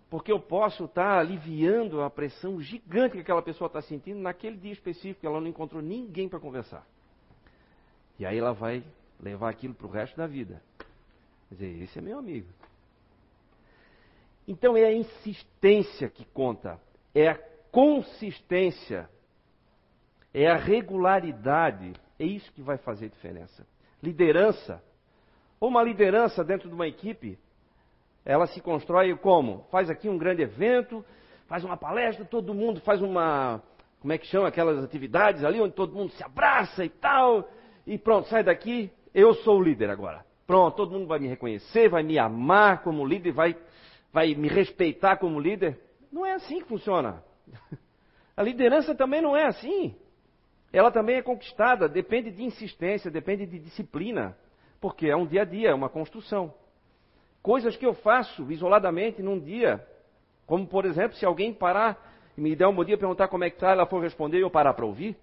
Porque 0.10 0.32
eu 0.32 0.40
posso 0.40 0.86
estar 0.86 1.20
aliviando 1.20 2.02
a 2.02 2.10
pressão 2.10 2.60
gigante 2.60 3.14
que 3.14 3.22
aquela 3.22 3.42
pessoa 3.42 3.68
está 3.68 3.82
sentindo 3.82 4.20
naquele 4.20 4.58
dia 4.58 4.74
específico, 4.74 5.26
ela 5.26 5.40
não 5.40 5.48
encontrou 5.48 5.82
ninguém 5.82 6.28
para 6.28 6.40
conversar. 6.40 6.86
E 8.18 8.26
aí 8.26 8.38
ela 8.38 8.54
vai 8.54 8.84
levar 9.20 9.50
aquilo 9.50 9.74
para 9.74 9.88
o 9.88 9.90
resto 9.90 10.18
da 10.18 10.28
vida. 10.28 10.62
Quer 11.48 11.56
dizer, 11.56 11.84
esse 11.84 12.00
é 12.00 12.02
meu 12.02 12.18
amigo. 12.18 12.48
Então 14.50 14.76
é 14.76 14.84
a 14.84 14.92
insistência 14.92 16.10
que 16.10 16.26
conta, 16.26 16.78
é 17.14 17.30
a 17.30 17.40
consistência 17.72 19.08
é 20.34 20.48
a 20.48 20.56
regularidade, 20.56 21.94
é 22.18 22.26
isso 22.26 22.52
que 22.54 22.62
vai 22.62 22.78
fazer 22.78 23.10
diferença. 23.10 23.66
Liderança, 24.02 24.82
ou 25.60 25.70
uma 25.70 25.84
liderança 25.84 26.44
dentro 26.44 26.68
de 26.68 26.74
uma 26.74 26.88
equipe, 26.88 27.38
ela 28.26 28.48
se 28.48 28.60
constrói 28.60 29.16
como? 29.18 29.66
Faz 29.72 29.88
aqui 29.88 30.10
um 30.10 30.18
grande 30.18 30.42
evento, 30.42 31.06
faz 31.48 31.64
uma 31.64 31.78
palestra, 31.78 32.26
todo 32.26 32.54
mundo 32.54 32.80
faz 32.82 33.02
uma, 33.04 33.62
como 34.00 34.14
é 34.14 34.18
que 34.18 34.26
chama 34.26 34.48
aquelas 34.48 34.84
atividades 34.84 35.44
ali, 35.44 35.62
onde 35.62 35.76
todo 35.76 35.96
mundo 35.96 36.12
se 36.14 36.24
abraça 36.24 36.84
e 36.84 36.90
tal, 36.90 37.48
e 37.86 38.00
pronto, 38.00 38.28
sai 38.28 38.44
daqui, 38.44 38.92
eu 39.14 39.34
sou 39.36 39.60
o 39.60 39.64
líder 39.64 39.92
agora. 39.92 40.26
Pronto, 40.46 40.76
todo 40.76 40.92
mundo 40.92 41.06
vai 41.06 41.20
me 41.20 41.28
reconhecer, 41.28 41.90
vai 41.90 42.02
me 42.02 42.18
amar 42.18 42.82
como 42.82 43.06
líder, 43.06 43.32
vai, 43.32 43.56
vai 44.12 44.34
me 44.36 44.48
respeitar 44.48 45.18
como 45.18 45.40
líder. 45.40 45.80
Não 46.12 46.26
é 46.26 46.34
assim 46.34 46.60
que 46.62 46.68
funciona. 46.68 47.24
A 48.36 48.44
liderança 48.44 48.96
também 48.96 49.22
não 49.22 49.36
é 49.36 49.46
assim 49.46 49.96
ela 50.72 50.92
também 50.92 51.18
é 51.18 51.22
conquistada, 51.22 51.90
depende 51.90 52.32
de 52.32 52.44
insistência, 52.44 53.10
depende 53.10 53.46
de 53.46 53.60
disciplina, 53.60 54.38
porque 54.80 55.08
é 55.08 55.16
um 55.16 55.26
dia 55.26 55.42
a 55.42 55.46
dia, 55.46 55.70
é 55.70 55.74
uma 55.74 55.90
construção. 55.90 56.54
Coisas 57.42 57.76
que 57.76 57.86
eu 57.86 57.94
faço 57.94 58.50
isoladamente 58.52 59.22
num 59.22 59.40
dia, 59.40 59.86
como 60.46 60.68
por 60.68 60.86
exemplo, 60.86 61.18
se 61.18 61.26
alguém 61.26 61.54
parar 61.54 61.98
e 62.38 62.42
me 62.42 62.56
der 62.56 62.68
um 62.68 62.76
bom 62.76 62.86
dia 62.86 62.98
perguntar 62.98 63.28
como 63.28 63.44
é 63.44 63.50
que 63.50 63.56
está, 63.56 63.72
ela 63.72 63.86
for 63.86 64.02
responder 64.02 64.38
e 64.38 64.42
eu 64.42 64.52
parar 64.52 64.74
para 64.74 64.86
ouvir. 64.86 65.18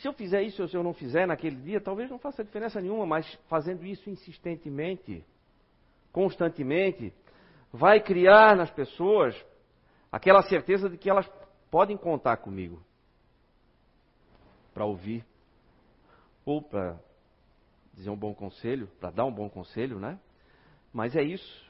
Se 0.00 0.08
eu 0.08 0.12
fizer 0.12 0.42
isso 0.42 0.62
ou 0.62 0.68
se 0.68 0.76
eu 0.76 0.82
não 0.82 0.94
fizer 0.94 1.26
naquele 1.26 1.56
dia, 1.56 1.80
talvez 1.80 2.08
não 2.08 2.18
faça 2.18 2.44
diferença 2.44 2.80
nenhuma, 2.80 3.04
mas 3.04 3.30
fazendo 3.48 3.84
isso 3.84 4.08
insistentemente, 4.08 5.24
constantemente, 6.12 7.12
vai 7.72 8.00
criar 8.00 8.56
nas 8.56 8.70
pessoas 8.70 9.34
aquela 10.10 10.42
certeza 10.42 10.88
de 10.88 10.96
que 10.96 11.10
elas 11.10 11.28
podem 11.70 11.96
contar 11.96 12.38
comigo 12.38 12.82
para 14.72 14.84
ouvir, 14.84 15.24
ou 16.44 16.62
para 16.62 16.98
dizer 17.92 18.10
um 18.10 18.16
bom 18.16 18.32
conselho, 18.32 18.86
para 19.00 19.10
dar 19.10 19.24
um 19.24 19.32
bom 19.32 19.50
conselho, 19.50 19.98
né? 19.98 20.18
Mas 20.92 21.16
é 21.16 21.22
isso. 21.22 21.68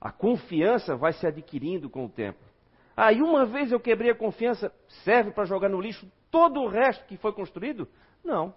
A 0.00 0.10
confiança 0.10 0.96
vai 0.96 1.12
se 1.12 1.26
adquirindo 1.26 1.88
com 1.88 2.04
o 2.04 2.08
tempo. 2.08 2.40
Aí 2.96 3.20
ah, 3.20 3.24
uma 3.24 3.46
vez 3.46 3.72
eu 3.72 3.80
quebrei 3.80 4.10
a 4.10 4.14
confiança, 4.14 4.74
serve 5.04 5.30
para 5.30 5.44
jogar 5.44 5.68
no 5.68 5.80
lixo 5.80 6.10
todo 6.30 6.60
o 6.60 6.68
resto 6.68 7.06
que 7.06 7.16
foi 7.16 7.32
construído? 7.32 7.88
Não. 8.22 8.54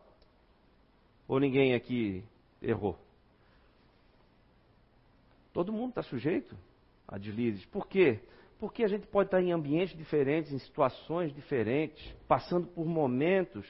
Ou 1.28 1.39
ninguém 1.39 1.73
aqui 1.73 2.23
errou? 2.62 2.97
Todo 5.55 5.71
mundo 5.71 5.91
está 5.91 6.03
sujeito 6.03 6.53
a 7.07 7.17
deslizes. 7.17 7.65
Por 7.67 7.87
quê? 7.87 8.19
Porque 8.59 8.83
a 8.83 8.89
gente 8.89 9.07
pode 9.07 9.27
estar 9.27 9.41
em 9.41 9.53
ambientes 9.53 9.97
diferentes, 9.97 10.51
em 10.51 10.59
situações 10.59 11.33
diferentes, 11.33 12.13
passando 12.27 12.67
por 12.67 12.85
momentos 12.85 13.65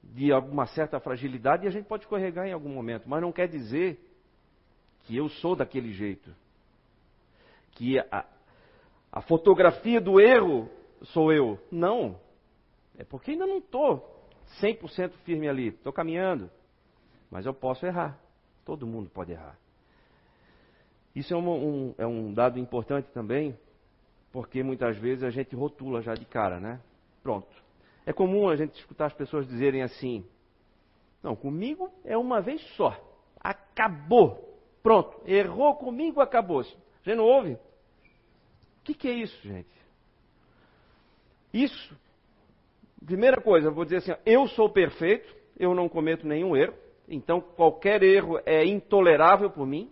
de 0.00 0.30
alguma 0.30 0.66
certa 0.66 1.00
fragilidade 1.00 1.64
e 1.64 1.66
a 1.66 1.70
gente 1.72 1.86
pode 1.86 2.04
escorregar 2.04 2.46
em 2.46 2.52
algum 2.52 2.68
momento, 2.68 3.08
mas 3.08 3.20
não 3.20 3.32
quer 3.32 3.48
dizer 3.48 3.98
que 5.02 5.16
eu 5.16 5.28
sou 5.28 5.56
daquele 5.56 5.92
jeito. 5.92 6.32
Que 7.72 7.98
a, 7.98 8.24
a 9.10 9.20
fotografia 9.20 10.00
do 10.00 10.20
erro 10.20 10.70
sou 11.06 11.32
eu. 11.32 11.58
Não. 11.72 12.20
É 12.96 13.02
porque 13.02 13.32
ainda 13.32 13.48
não 13.48 13.58
estou 13.58 14.28
100% 14.62 15.10
firme 15.24 15.48
ali. 15.48 15.70
Estou 15.70 15.92
caminhando. 15.92 16.48
Mas 17.32 17.46
eu 17.46 17.52
posso 17.52 17.84
errar. 17.84 18.16
Todo 18.64 18.86
mundo 18.86 19.10
pode 19.10 19.32
errar. 19.32 19.58
Isso 21.14 21.32
é 21.32 21.36
um, 21.36 21.48
um, 21.48 21.94
é 21.96 22.06
um 22.06 22.32
dado 22.32 22.58
importante 22.58 23.08
também, 23.12 23.56
porque 24.32 24.62
muitas 24.62 24.96
vezes 24.98 25.22
a 25.22 25.30
gente 25.30 25.54
rotula 25.54 26.02
já 26.02 26.14
de 26.14 26.24
cara, 26.24 26.58
né? 26.58 26.80
Pronto. 27.22 27.48
É 28.04 28.12
comum 28.12 28.48
a 28.48 28.56
gente 28.56 28.78
escutar 28.78 29.06
as 29.06 29.14
pessoas 29.14 29.46
dizerem 29.46 29.82
assim: 29.82 30.24
Não, 31.22 31.36
comigo 31.36 31.90
é 32.04 32.16
uma 32.16 32.40
vez 32.40 32.60
só. 32.76 32.96
Acabou. 33.40 34.58
Pronto. 34.82 35.20
Errou 35.24 35.76
comigo, 35.76 36.20
acabou. 36.20 36.62
Gente 36.62 37.16
não 37.16 37.24
ouve? 37.24 37.52
O 37.52 37.58
que, 38.82 38.94
que 38.94 39.08
é 39.08 39.12
isso, 39.12 39.40
gente? 39.46 39.74
Isso, 41.52 41.96
primeira 43.06 43.40
coisa, 43.40 43.68
eu 43.68 43.72
vou 43.72 43.84
dizer 43.84 43.98
assim: 43.98 44.12
eu 44.26 44.48
sou 44.48 44.68
perfeito, 44.68 45.32
eu 45.56 45.72
não 45.74 45.88
cometo 45.88 46.26
nenhum 46.26 46.56
erro, 46.56 46.74
então 47.08 47.40
qualquer 47.40 48.02
erro 48.02 48.40
é 48.44 48.64
intolerável 48.64 49.48
por 49.50 49.64
mim 49.64 49.88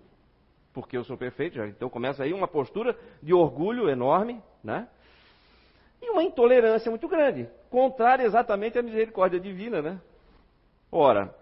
porque 0.72 0.96
eu 0.96 1.04
sou 1.04 1.16
perfeito. 1.16 1.56
Já, 1.56 1.66
então 1.66 1.88
começa 1.88 2.22
aí 2.22 2.32
uma 2.32 2.48
postura 2.48 2.96
de 3.22 3.32
orgulho 3.32 3.88
enorme, 3.88 4.42
né? 4.62 4.88
E 6.00 6.10
uma 6.10 6.22
intolerância 6.22 6.90
muito 6.90 7.06
grande, 7.08 7.48
contrária 7.70 8.24
exatamente 8.24 8.78
à 8.78 8.82
misericórdia 8.82 9.38
divina, 9.38 9.80
né? 9.80 10.00
Ora, 10.90 11.34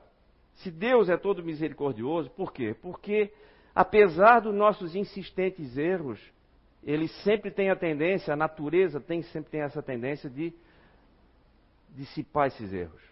se 0.56 0.70
Deus 0.70 1.08
é 1.08 1.16
todo 1.16 1.42
misericordioso, 1.42 2.30
por 2.30 2.52
quê? 2.52 2.76
Porque 2.80 3.32
apesar 3.74 4.40
dos 4.40 4.54
nossos 4.54 4.94
insistentes 4.94 5.78
erros, 5.78 6.20
ele 6.84 7.08
sempre 7.08 7.50
tem 7.50 7.70
a 7.70 7.76
tendência, 7.76 8.34
a 8.34 8.36
natureza 8.36 9.00
tem 9.00 9.22
sempre 9.22 9.50
tem 9.50 9.62
essa 9.62 9.82
tendência 9.82 10.28
de 10.28 10.52
dissipar 11.90 12.48
esses 12.48 12.72
erros 12.72 13.09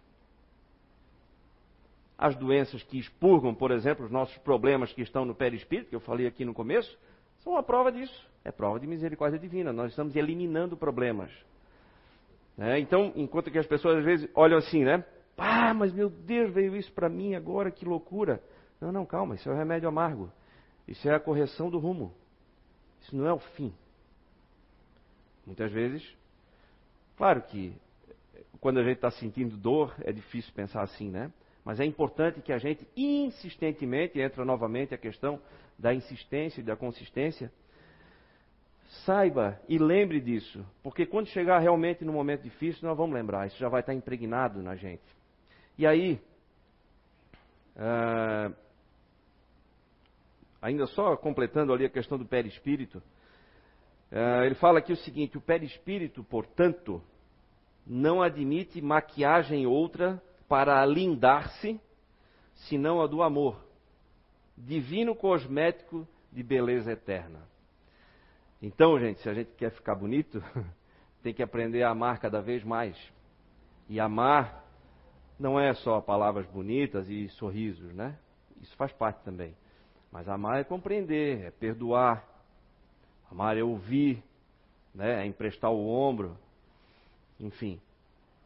as 2.18 2.34
doenças 2.34 2.82
que 2.82 2.98
expurgam, 2.98 3.54
por 3.54 3.70
exemplo, 3.70 4.04
os 4.04 4.10
nossos 4.10 4.36
problemas 4.38 4.92
que 4.92 5.02
estão 5.02 5.24
no 5.24 5.36
perispírito, 5.36 5.90
que 5.90 5.94
eu 5.94 6.00
falei 6.00 6.26
aqui 6.26 6.44
no 6.44 6.52
começo, 6.52 6.98
são 7.38 7.52
uma 7.52 7.62
prova 7.62 7.92
disso. 7.92 8.28
É 8.44 8.50
prova 8.50 8.80
de 8.80 8.88
misericórdia 8.88 9.38
divina. 9.38 9.72
Nós 9.72 9.90
estamos 9.90 10.16
eliminando 10.16 10.76
problemas. 10.76 11.30
É, 12.58 12.76
então, 12.80 13.12
enquanto 13.14 13.52
que 13.52 13.58
as 13.58 13.66
pessoas 13.66 13.98
às 13.98 14.04
vezes 14.04 14.28
olham 14.34 14.58
assim, 14.58 14.84
né? 14.84 15.04
Ah, 15.36 15.72
mas 15.72 15.92
meu 15.92 16.10
Deus, 16.10 16.52
veio 16.52 16.74
isso 16.74 16.92
para 16.92 17.08
mim 17.08 17.36
agora, 17.36 17.70
que 17.70 17.84
loucura. 17.84 18.42
Não, 18.80 18.90
não, 18.90 19.06
calma, 19.06 19.36
isso 19.36 19.48
é 19.48 19.52
o 19.52 19.56
remédio 19.56 19.88
amargo. 19.88 20.32
Isso 20.88 21.08
é 21.08 21.14
a 21.14 21.20
correção 21.20 21.70
do 21.70 21.78
rumo. 21.78 22.12
Isso 23.00 23.14
não 23.14 23.28
é 23.28 23.32
o 23.32 23.38
fim. 23.38 23.72
Muitas 25.46 25.70
vezes, 25.70 26.02
claro 27.16 27.42
que 27.42 27.72
quando 28.60 28.80
a 28.80 28.82
gente 28.82 28.96
está 28.96 29.10
sentindo 29.12 29.56
dor, 29.56 29.94
é 30.00 30.10
difícil 30.10 30.52
pensar 30.52 30.82
assim, 30.82 31.08
né? 31.10 31.32
Mas 31.68 31.80
é 31.80 31.84
importante 31.84 32.40
que 32.40 32.50
a 32.50 32.56
gente 32.56 32.88
insistentemente, 32.96 34.18
entra 34.18 34.42
novamente 34.42 34.94
a 34.94 34.96
questão 34.96 35.38
da 35.78 35.92
insistência 35.92 36.62
e 36.62 36.64
da 36.64 36.74
consistência, 36.74 37.52
saiba 39.04 39.60
e 39.68 39.76
lembre 39.76 40.18
disso, 40.18 40.64
porque 40.82 41.04
quando 41.04 41.26
chegar 41.26 41.58
realmente 41.58 42.06
no 42.06 42.12
momento 42.14 42.40
difícil, 42.40 42.88
nós 42.88 42.96
vamos 42.96 43.14
lembrar, 43.14 43.48
isso 43.48 43.58
já 43.58 43.68
vai 43.68 43.80
estar 43.80 43.92
impregnado 43.92 44.62
na 44.62 44.76
gente. 44.76 45.04
E 45.76 45.86
aí, 45.86 46.18
uh, 47.76 48.56
ainda 50.62 50.86
só 50.86 51.18
completando 51.18 51.74
ali 51.74 51.84
a 51.84 51.90
questão 51.90 52.16
do 52.16 52.24
perispírito, 52.24 52.96
uh, 54.10 54.42
ele 54.42 54.54
fala 54.54 54.78
aqui 54.78 54.94
o 54.94 54.96
seguinte: 54.96 55.36
o 55.36 55.42
perispírito, 55.42 56.24
portanto, 56.24 57.02
não 57.86 58.22
admite 58.22 58.80
maquiagem 58.80 59.66
outra 59.66 60.18
para 60.48 60.84
lindar-se, 60.86 61.80
senão 62.68 63.00
a 63.00 63.06
do 63.06 63.22
amor, 63.22 63.62
divino 64.56 65.14
cosmético 65.14 66.08
de 66.32 66.42
beleza 66.42 66.92
eterna. 66.92 67.40
Então, 68.60 68.98
gente, 68.98 69.20
se 69.20 69.28
a 69.28 69.34
gente 69.34 69.52
quer 69.52 69.70
ficar 69.70 69.94
bonito, 69.94 70.42
tem 71.22 71.32
que 71.32 71.42
aprender 71.42 71.82
a 71.82 71.90
amar 71.90 72.18
cada 72.18 72.40
vez 72.40 72.64
mais. 72.64 72.96
E 73.88 74.00
amar 74.00 74.64
não 75.38 75.60
é 75.60 75.72
só 75.74 76.00
palavras 76.00 76.46
bonitas 76.46 77.08
e 77.08 77.28
sorrisos, 77.30 77.94
né? 77.94 78.18
Isso 78.60 78.74
faz 78.76 78.92
parte 78.92 79.22
também. 79.22 79.54
Mas 80.10 80.28
amar 80.28 80.60
é 80.60 80.64
compreender, 80.64 81.44
é 81.44 81.50
perdoar. 81.50 82.26
Amar 83.30 83.56
é 83.56 83.62
ouvir, 83.62 84.22
né? 84.94 85.22
é 85.22 85.26
emprestar 85.26 85.70
o 85.70 85.86
ombro. 85.86 86.36
Enfim, 87.38 87.80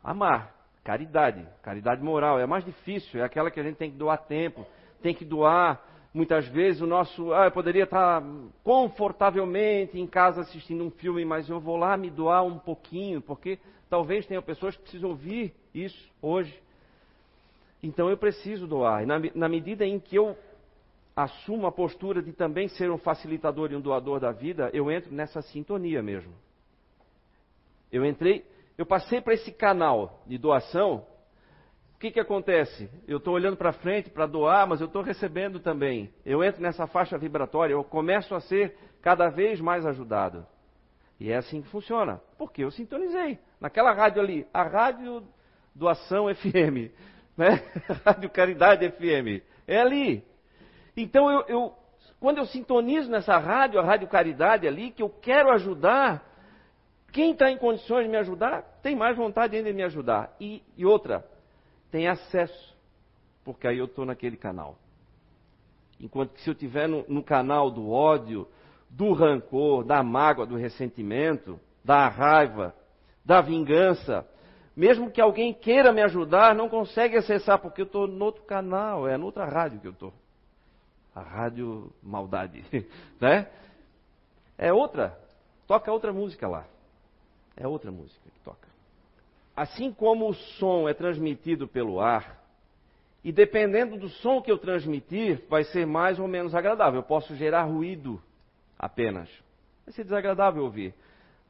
amar. 0.03 0.62
Caridade, 0.85 1.47
caridade 1.63 2.03
moral, 2.03 2.41
é 2.41 2.47
mais 2.47 2.65
difícil, 2.65 3.21
é 3.21 3.25
aquela 3.25 3.51
que 3.51 3.61
a 3.61 3.63
gente 3.63 3.77
tem 3.77 3.91
que 3.91 3.97
doar 3.97 4.19
tempo, 4.19 4.67
tem 5.01 5.15
que 5.15 5.25
doar 5.25 5.81
muitas 6.13 6.47
vezes 6.49 6.83
o 6.83 6.87
nosso. 6.87 7.33
Ah, 7.33 7.47
eu 7.47 7.53
poderia 7.53 7.85
estar 7.85 8.23
confortavelmente 8.63 9.99
em 9.99 10.07
casa 10.07 10.41
assistindo 10.41 10.85
um 10.85 10.91
filme, 10.91 11.25
mas 11.25 11.49
eu 11.49 11.61
vou 11.61 11.77
lá 11.77 11.97
me 11.97 12.11
doar 12.11 12.45
um 12.45 12.59
pouquinho, 12.59 13.21
porque 13.21 13.59
talvez 13.89 14.27
tenha 14.27 14.43
pessoas 14.43 14.77
que 14.77 14.83
precisam 14.83 15.11
ouvir 15.11 15.55
isso 15.75 16.11
hoje. 16.21 16.53
Então 17.83 18.09
eu 18.09 18.17
preciso 18.17 18.67
doar. 18.67 19.03
E 19.03 19.07
na, 19.07 19.21
na 19.35 19.49
medida 19.49 19.87
em 19.87 19.99
que 19.99 20.17
eu 20.17 20.37
assumo 21.15 21.67
a 21.67 21.73
postura 21.73 22.23
de 22.23 22.33
também 22.33 22.69
ser 22.69 22.91
um 22.91 22.99
facilitador 22.99 23.71
e 23.71 23.77
um 23.77 23.81
doador 23.81 24.19
da 24.19 24.33
vida, 24.33 24.71
eu 24.73 24.91
entro 24.91 25.13
nessa 25.15 25.43
sintonia 25.43 26.03
mesmo. 26.03 26.33
Eu 27.91 28.05
entrei, 28.07 28.45
eu 28.83 28.87
passei 28.87 29.21
para 29.21 29.33
esse 29.33 29.53
canal 29.53 30.25
de 30.27 30.37
doação, 30.37 31.07
o 31.95 31.99
que, 32.01 32.11
que 32.11 32.19
acontece? 32.19 32.91
Eu 33.07 33.19
estou 33.19 33.33
olhando 33.33 33.57
para 33.57 33.73
frente 33.73 34.11
para 34.11 34.27
doar, 34.27 34.67
mas 34.67 34.81
eu 34.81 34.89
estou 34.89 35.03
recebendo 35.03 35.61
também. 35.61 36.13
Eu 36.27 36.43
entro 36.43 36.61
nessa 36.61 36.85
faixa 36.89 37.17
vibratória, 37.17 37.75
eu 37.75 37.85
começo 37.85 38.35
a 38.35 38.41
ser 38.41 38.77
cada 39.01 39.29
vez 39.29 39.61
mais 39.61 39.87
ajudado. 39.87 40.45
E 41.21 41.31
é 41.31 41.37
assim 41.37 41.63
que 41.63 41.69
funciona. 41.69 42.21
Porque 42.37 42.65
eu 42.65 42.73
sintonizei. 42.73 43.39
Naquela 43.61 43.93
rádio 43.93 44.21
ali, 44.21 44.49
a 44.53 44.65
Rádio 44.65 45.23
Doação 45.73 46.27
FM, 46.35 46.91
né? 47.39 47.63
Rádio 48.05 48.31
Caridade 48.31 48.91
FM. 48.91 49.45
É 49.65 49.81
ali. 49.81 50.25
Então 50.97 51.31
eu, 51.31 51.45
eu, 51.47 51.75
quando 52.19 52.39
eu 52.39 52.47
sintonizo 52.47 53.09
nessa 53.09 53.39
rádio, 53.39 53.79
a 53.79 53.85
Rádio 53.85 54.09
Caridade 54.09 54.67
ali, 54.67 54.91
que 54.91 55.05
eu 55.05 55.09
quero 55.09 55.53
ajudar, 55.53 56.32
quem 57.13 57.33
está 57.33 57.51
em 57.51 57.59
condições 57.59 58.05
de 58.05 58.11
me 58.11 58.17
ajudar, 58.17 58.63
tem 58.83 58.97
mais 58.97 59.15
vontade 59.17 59.55
ainda 59.55 59.69
de 59.69 59.77
me 59.77 59.83
ajudar. 59.83 60.35
E, 60.41 60.63
e 60.77 60.87
outra, 60.87 61.25
tem 61.91 62.09
acesso, 62.09 62.75
porque 63.45 63.69
aí 63.69 63.79
eu 63.79 63.85
estou 63.85 64.07
naquele 64.07 64.37
canal. 64.37 64.79
Enquanto 66.01 66.33
que 66.33 66.41
se 66.41 66.49
eu 66.49 66.55
estiver 66.55 66.89
no, 66.89 67.05
no 67.07 67.23
canal 67.23 67.71
do 67.71 67.91
ódio, 67.91 68.49
do 68.89 69.13
rancor, 69.13 69.85
da 69.85 70.03
mágoa, 70.03 70.47
do 70.47 70.57
ressentimento, 70.57 71.61
da 71.85 72.09
raiva, 72.09 72.75
da 73.23 73.43
vingança, 73.43 74.27
mesmo 74.75 75.11
que 75.11 75.21
alguém 75.21 75.53
queira 75.53 75.93
me 75.93 76.03
ajudar, 76.03 76.55
não 76.55 76.69
consegue 76.69 77.17
acessar, 77.17 77.59
porque 77.59 77.83
eu 77.83 77.87
estou 77.87 78.07
no 78.07 78.25
outro 78.25 78.43
canal, 78.45 79.07
é 79.07 79.19
noutra 79.19 79.45
rádio 79.45 79.81
que 79.81 79.87
eu 79.87 79.93
estou. 79.93 80.15
A 81.15 81.21
rádio 81.21 81.93
maldade, 82.03 82.65
né? 83.21 83.49
É 84.57 84.73
outra, 84.73 85.19
toca 85.67 85.93
outra 85.93 86.11
música 86.11 86.49
lá. 86.49 86.65
É 87.57 87.67
outra 87.67 87.91
música 87.91 88.29
que 88.31 88.41
toca. 88.41 88.69
Assim 89.55 89.93
como 89.93 90.29
o 90.29 90.35
som 90.35 90.89
é 90.89 90.95
transmitido 90.95 91.69
pelo 91.69 92.01
ar, 92.01 92.43
e 93.25 93.31
dependendo 93.31 93.97
do 93.97 94.09
som 94.09 94.43
que 94.43 94.51
eu 94.51 94.59
transmitir, 94.59 95.43
vai 95.49 95.63
ser 95.65 95.87
mais 95.87 96.19
ou 96.19 96.27
menos 96.27 96.55
agradável. 96.55 97.01
Eu 97.01 97.05
posso 97.05 97.37
gerar 97.37 97.63
ruído 97.65 98.21
apenas. 98.77 99.29
Vai 99.85 99.95
ser 99.95 100.03
desagradável 100.03 100.65
ouvir. 100.65 100.93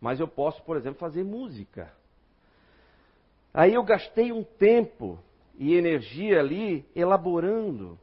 Mas 0.01 0.21
eu 0.21 0.29
posso, 0.29 0.63
por 0.65 0.77
exemplo, 0.77 0.99
fazer 0.99 1.25
música. 1.25 1.91
Aí 3.55 3.75
eu 3.75 3.83
gastei 3.83 4.33
um 4.33 4.43
tempo 4.43 5.19
e 5.59 5.75
energia 5.75 6.41
ali 6.41 6.85
elaborando, 6.95 7.99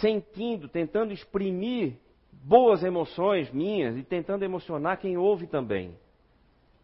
sentindo, 0.00 0.68
tentando 0.68 1.12
exprimir 1.12 1.94
boas 2.32 2.82
emoções 2.84 3.50
minhas 3.50 3.96
e 3.96 4.02
tentando 4.02 4.44
emocionar 4.44 4.98
quem 4.98 5.16
ouve 5.16 5.46
também. 5.46 5.96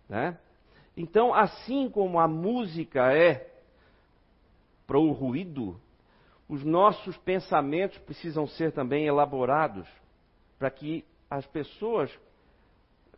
Né? 0.08 0.38
Então, 0.96 1.34
assim 1.34 1.90
como 1.90 2.18
a 2.18 2.26
música 2.26 3.12
é 3.12 3.52
para 4.86 4.98
o 4.98 5.12
ruído, 5.12 5.78
os 6.48 6.64
nossos 6.64 7.16
pensamentos 7.18 7.98
precisam 7.98 8.46
ser 8.46 8.72
também 8.72 9.06
elaborados 9.06 9.86
para 10.58 10.70
que 10.70 11.04
as 11.28 11.44
pessoas 11.46 12.10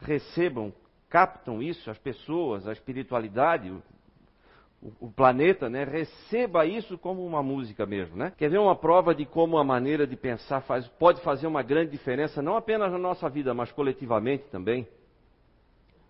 recebam, 0.00 0.72
captam 1.08 1.62
isso, 1.62 1.90
as 1.90 1.98
pessoas, 1.98 2.66
a 2.66 2.72
espiritualidade, 2.72 3.70
o, 3.70 4.92
o, 5.00 5.10
planeta, 5.10 5.68
né, 5.68 5.84
receba 5.84 6.64
isso 6.64 6.96
como 6.96 7.24
uma 7.26 7.42
música 7.42 7.84
mesmo, 7.84 8.16
né? 8.16 8.32
Quer 8.36 8.48
ver 8.48 8.58
uma 8.58 8.76
prova 8.76 9.14
de 9.14 9.26
como 9.26 9.58
a 9.58 9.64
maneira 9.64 10.06
de 10.06 10.16
pensar 10.16 10.62
faz, 10.62 10.86
pode 10.88 11.20
fazer 11.22 11.46
uma 11.46 11.62
grande 11.62 11.90
diferença, 11.90 12.40
não 12.40 12.56
apenas 12.56 12.90
na 12.90 12.98
nossa 12.98 13.28
vida, 13.28 13.52
mas 13.52 13.70
coletivamente 13.72 14.44
também? 14.50 14.86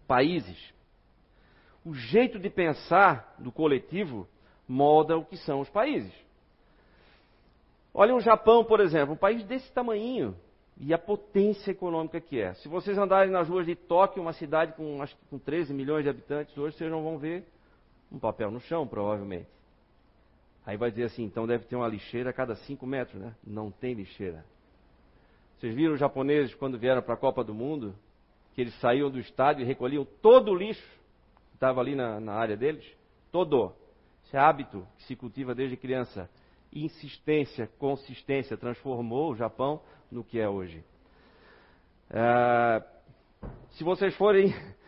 Países. 0.07 0.77
O 1.88 1.94
jeito 1.94 2.38
de 2.38 2.51
pensar 2.51 3.35
do 3.38 3.51
coletivo 3.51 4.29
molda 4.68 5.16
o 5.16 5.24
que 5.24 5.38
são 5.38 5.61
os 5.61 5.70
países. 5.70 6.12
Olha 7.94 8.14
o 8.14 8.20
Japão, 8.20 8.62
por 8.62 8.79
exemplo, 8.79 9.14
um 9.14 9.16
país 9.16 9.42
desse 9.46 9.72
tamanho 9.72 10.37
e 10.79 10.92
a 10.92 10.98
potência 10.98 11.70
econômica 11.70 12.20
que 12.20 12.38
é. 12.38 12.53
Se 12.57 12.68
vocês 12.68 12.98
andarem 12.98 13.33
nas 13.33 13.48
ruas 13.48 13.64
de 13.64 13.74
Tóquio, 13.74 14.20
uma 14.20 14.35
cidade 14.35 14.74
com, 14.74 15.01
acho, 15.01 15.16
com 15.31 15.38
13 15.38 15.72
milhões 15.72 16.05
de 16.05 16.11
habitantes, 16.11 16.59
hoje 16.59 16.77
vocês 16.77 16.90
não 16.90 17.03
vão 17.03 17.16
ver 17.16 17.46
um 18.12 18.18
papel 18.18 18.51
no 18.51 18.61
chão, 18.61 18.87
provavelmente. 18.87 19.48
Aí 20.66 20.77
vai 20.77 20.90
dizer 20.90 21.05
assim, 21.05 21.24
então 21.24 21.46
deve 21.46 21.64
ter 21.64 21.77
uma 21.77 21.88
lixeira 21.88 22.29
a 22.29 22.35
cada 22.35 22.55
5 22.55 22.87
metros, 22.87 23.18
né? 23.18 23.35
Não 23.42 23.70
tem 23.70 23.94
lixeira. 23.94 24.44
Vocês 25.57 25.74
viram 25.74 25.94
os 25.94 25.98
japoneses 25.98 26.55
quando 26.55 26.79
vieram 26.79 27.01
para 27.01 27.14
a 27.14 27.18
Copa 27.18 27.42
do 27.42 27.55
Mundo? 27.55 27.94
Que 28.55 28.61
eles 28.61 28.79
saíam 28.79 29.11
do 29.11 29.18
estádio 29.18 29.62
e 29.62 29.66
recolhiam 29.66 30.05
todo 30.20 30.51
o 30.51 30.55
lixo 30.55 30.97
estava 31.59 31.81
ali 31.81 31.94
na, 31.94 32.21
na 32.21 32.33
área 32.35 32.57
deles? 32.57 32.85
Todo. 33.31 33.75
Esse 34.25 34.37
é 34.37 34.40
hábito 34.40 34.87
que 34.97 35.05
se 35.05 35.16
cultiva 35.16 35.55
desde 35.55 35.77
criança. 35.77 36.31
Insistência, 36.73 37.68
consistência, 37.79 38.57
transformou 38.57 39.33
o 39.33 39.37
Japão 39.37 39.81
no 40.11 40.23
que 40.23 40.38
é 40.38 40.49
hoje. 40.49 40.85
É, 42.11 42.83
se 43.71 43.85
vocês 43.85 44.14
forem 44.16 44.55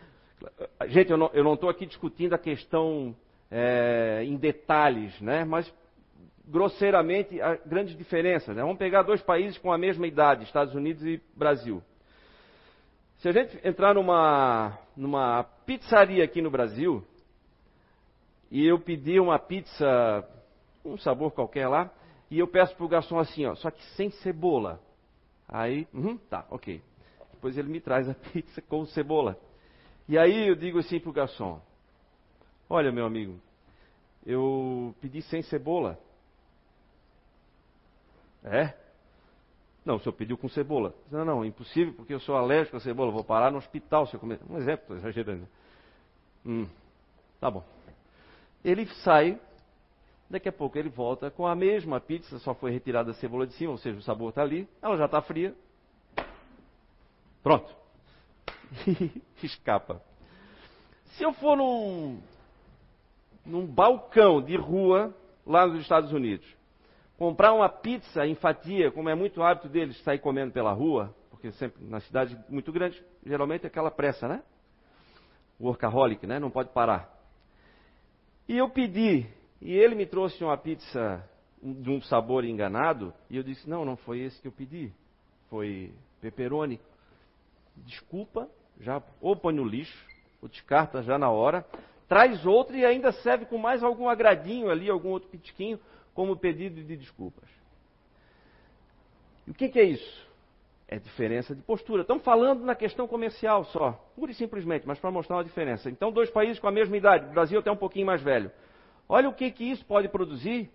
Gente, 0.87 1.11
eu 1.11 1.43
não 1.43 1.53
estou 1.53 1.69
aqui 1.69 1.85
discutindo 1.85 2.33
a 2.33 2.37
questão 2.37 3.15
é, 3.49 4.23
em 4.23 4.35
detalhes, 4.35 5.19
né? 5.21 5.45
mas 5.45 5.71
grosseiramente 6.45 7.39
há 7.41 7.55
grandes 7.65 7.95
diferenças. 7.97 8.55
Né? 8.55 8.61
Vamos 8.61 8.77
pegar 8.77 9.03
dois 9.03 9.21
países 9.21 9.57
com 9.57 9.71
a 9.71 9.77
mesma 9.77 10.07
idade, 10.07 10.43
Estados 10.43 10.73
Unidos 10.73 11.05
e 11.05 11.21
Brasil. 11.35 11.81
Se 13.21 13.29
a 13.29 13.31
gente 13.31 13.55
entrar 13.63 13.93
numa, 13.93 14.79
numa 14.97 15.43
pizzaria 15.63 16.23
aqui 16.23 16.41
no 16.41 16.49
Brasil 16.49 17.05
e 18.49 18.65
eu 18.65 18.79
pedir 18.79 19.21
uma 19.21 19.37
pizza, 19.37 20.27
um 20.83 20.97
sabor 20.97 21.31
qualquer 21.31 21.67
lá, 21.67 21.91
e 22.31 22.39
eu 22.39 22.47
peço 22.47 22.75
para 22.75 22.83
o 22.83 22.89
garçom 22.89 23.19
assim, 23.19 23.45
ó, 23.45 23.53
só 23.53 23.69
que 23.69 23.83
sem 23.95 24.09
cebola. 24.09 24.81
Aí, 25.47 25.87
uhum, 25.93 26.17
tá, 26.17 26.47
ok. 26.49 26.81
Depois 27.33 27.55
ele 27.59 27.69
me 27.69 27.79
traz 27.79 28.09
a 28.09 28.15
pizza 28.33 28.59
com 28.63 28.87
cebola. 28.87 29.39
E 30.09 30.17
aí 30.17 30.47
eu 30.47 30.55
digo 30.55 30.79
assim 30.79 30.99
para 30.99 31.09
o 31.11 31.13
garçom: 31.13 31.61
Olha, 32.67 32.91
meu 32.91 33.05
amigo, 33.05 33.39
eu 34.25 34.95
pedi 34.99 35.21
sem 35.21 35.43
cebola. 35.43 35.99
É? 38.43 38.80
Não, 39.83 39.95
o 39.95 39.99
senhor 39.99 40.13
pediu 40.13 40.37
com 40.37 40.47
cebola. 40.47 40.93
Não, 41.11 41.25
não, 41.25 41.45
impossível, 41.45 41.93
porque 41.93 42.13
eu 42.13 42.19
sou 42.19 42.35
alérgico 42.35 42.77
a 42.77 42.79
cebola. 42.79 43.11
Vou 43.11 43.23
parar 43.23 43.51
no 43.51 43.57
hospital 43.57 44.05
se 44.05 44.13
eu 44.13 44.19
comer. 44.19 44.39
Um 44.49 44.57
exemplo, 44.57 44.81
estou 44.83 44.97
exagerando. 44.97 45.47
Hum, 46.45 46.67
tá 47.39 47.49
bom. 47.49 47.63
Ele 48.63 48.85
sai, 49.03 49.39
daqui 50.29 50.47
a 50.47 50.51
pouco 50.51 50.77
ele 50.77 50.89
volta 50.89 51.31
com 51.31 51.47
a 51.47 51.55
mesma 51.55 51.99
pizza, 51.99 52.37
só 52.39 52.53
foi 52.53 52.71
retirada 52.71 53.11
a 53.11 53.13
cebola 53.15 53.47
de 53.47 53.53
cima, 53.53 53.71
ou 53.71 53.77
seja, 53.77 53.97
o 53.97 54.03
sabor 54.03 54.29
está 54.29 54.43
ali, 54.43 54.67
ela 54.81 54.97
já 54.97 55.05
está 55.05 55.21
fria. 55.21 55.55
Pronto. 57.41 57.75
escapa. 59.41 60.01
Se 61.05 61.23
eu 61.23 61.33
for 61.33 61.57
num, 61.57 62.21
num 63.45 63.65
balcão 63.65 64.41
de 64.41 64.55
rua, 64.55 65.13
lá 65.45 65.65
nos 65.65 65.81
Estados 65.81 66.11
Unidos, 66.11 66.45
comprar 67.21 67.53
uma 67.53 67.69
pizza 67.69 68.25
em 68.25 68.33
fatia, 68.33 68.89
como 68.89 69.07
é 69.07 69.13
muito 69.13 69.43
hábito 69.43 69.69
deles 69.69 69.95
sair 70.01 70.17
comendo 70.17 70.51
pela 70.51 70.73
rua, 70.73 71.13
porque 71.29 71.51
sempre 71.51 71.85
na 71.85 71.99
cidade 71.99 72.35
muito 72.49 72.71
grande, 72.71 72.99
geralmente 73.23 73.63
é 73.63 73.67
aquela 73.67 73.91
pressa, 73.91 74.27
né? 74.27 74.41
Workaholic, 75.59 76.25
né? 76.25 76.39
Não 76.39 76.49
pode 76.49 76.69
parar. 76.69 77.15
E 78.49 78.57
eu 78.57 78.67
pedi, 78.71 79.27
e 79.61 79.71
ele 79.71 79.93
me 79.93 80.07
trouxe 80.07 80.43
uma 80.43 80.57
pizza 80.57 81.23
de 81.61 81.91
um 81.91 82.01
sabor 82.01 82.43
enganado, 82.43 83.13
e 83.29 83.37
eu 83.37 83.43
disse: 83.43 83.69
Não, 83.69 83.85
não 83.85 83.95
foi 83.97 84.21
esse 84.21 84.41
que 84.41 84.47
eu 84.47 84.51
pedi, 84.51 84.91
foi 85.47 85.93
pepperoni. 86.21 86.79
Desculpa, 87.85 88.49
já 88.79 88.99
ou 89.21 89.35
põe 89.35 89.53
no 89.53 89.63
lixo, 89.63 90.07
ou 90.41 90.49
descarta 90.49 91.03
já 91.03 91.19
na 91.19 91.29
hora, 91.29 91.63
traz 92.07 92.47
outro 92.47 92.75
e 92.75 92.83
ainda 92.83 93.11
serve 93.11 93.45
com 93.45 93.59
mais 93.59 93.83
algum 93.83 94.09
agradinho 94.09 94.71
ali, 94.71 94.89
algum 94.89 95.09
outro 95.09 95.29
pitiquinho, 95.29 95.79
como 96.13 96.35
pedido 96.35 96.83
de 96.83 96.97
desculpas. 96.97 97.49
E 99.47 99.51
o 99.51 99.53
que, 99.53 99.69
que 99.69 99.79
é 99.79 99.83
isso? 99.83 100.29
É 100.87 100.99
diferença 100.99 101.55
de 101.55 101.61
postura. 101.61 102.01
Estamos 102.01 102.23
falando 102.23 102.63
na 102.63 102.75
questão 102.75 103.07
comercial 103.07 103.63
só, 103.65 103.91
pura 104.15 104.31
e 104.31 104.35
simplesmente, 104.35 104.87
mas 104.87 104.99
para 104.99 105.09
mostrar 105.09 105.37
uma 105.37 105.43
diferença. 105.43 105.89
Então, 105.89 106.11
dois 106.11 106.29
países 106.29 106.59
com 106.59 106.67
a 106.67 106.71
mesma 106.71 106.97
idade, 106.97 107.27
o 107.27 107.31
Brasil 107.31 107.59
até 107.59 107.71
um 107.71 107.77
pouquinho 107.77 108.05
mais 108.05 108.21
velho. 108.21 108.51
Olha 109.07 109.29
o 109.29 109.33
que, 109.33 109.49
que 109.51 109.63
isso 109.63 109.85
pode 109.85 110.09
produzir, 110.09 110.69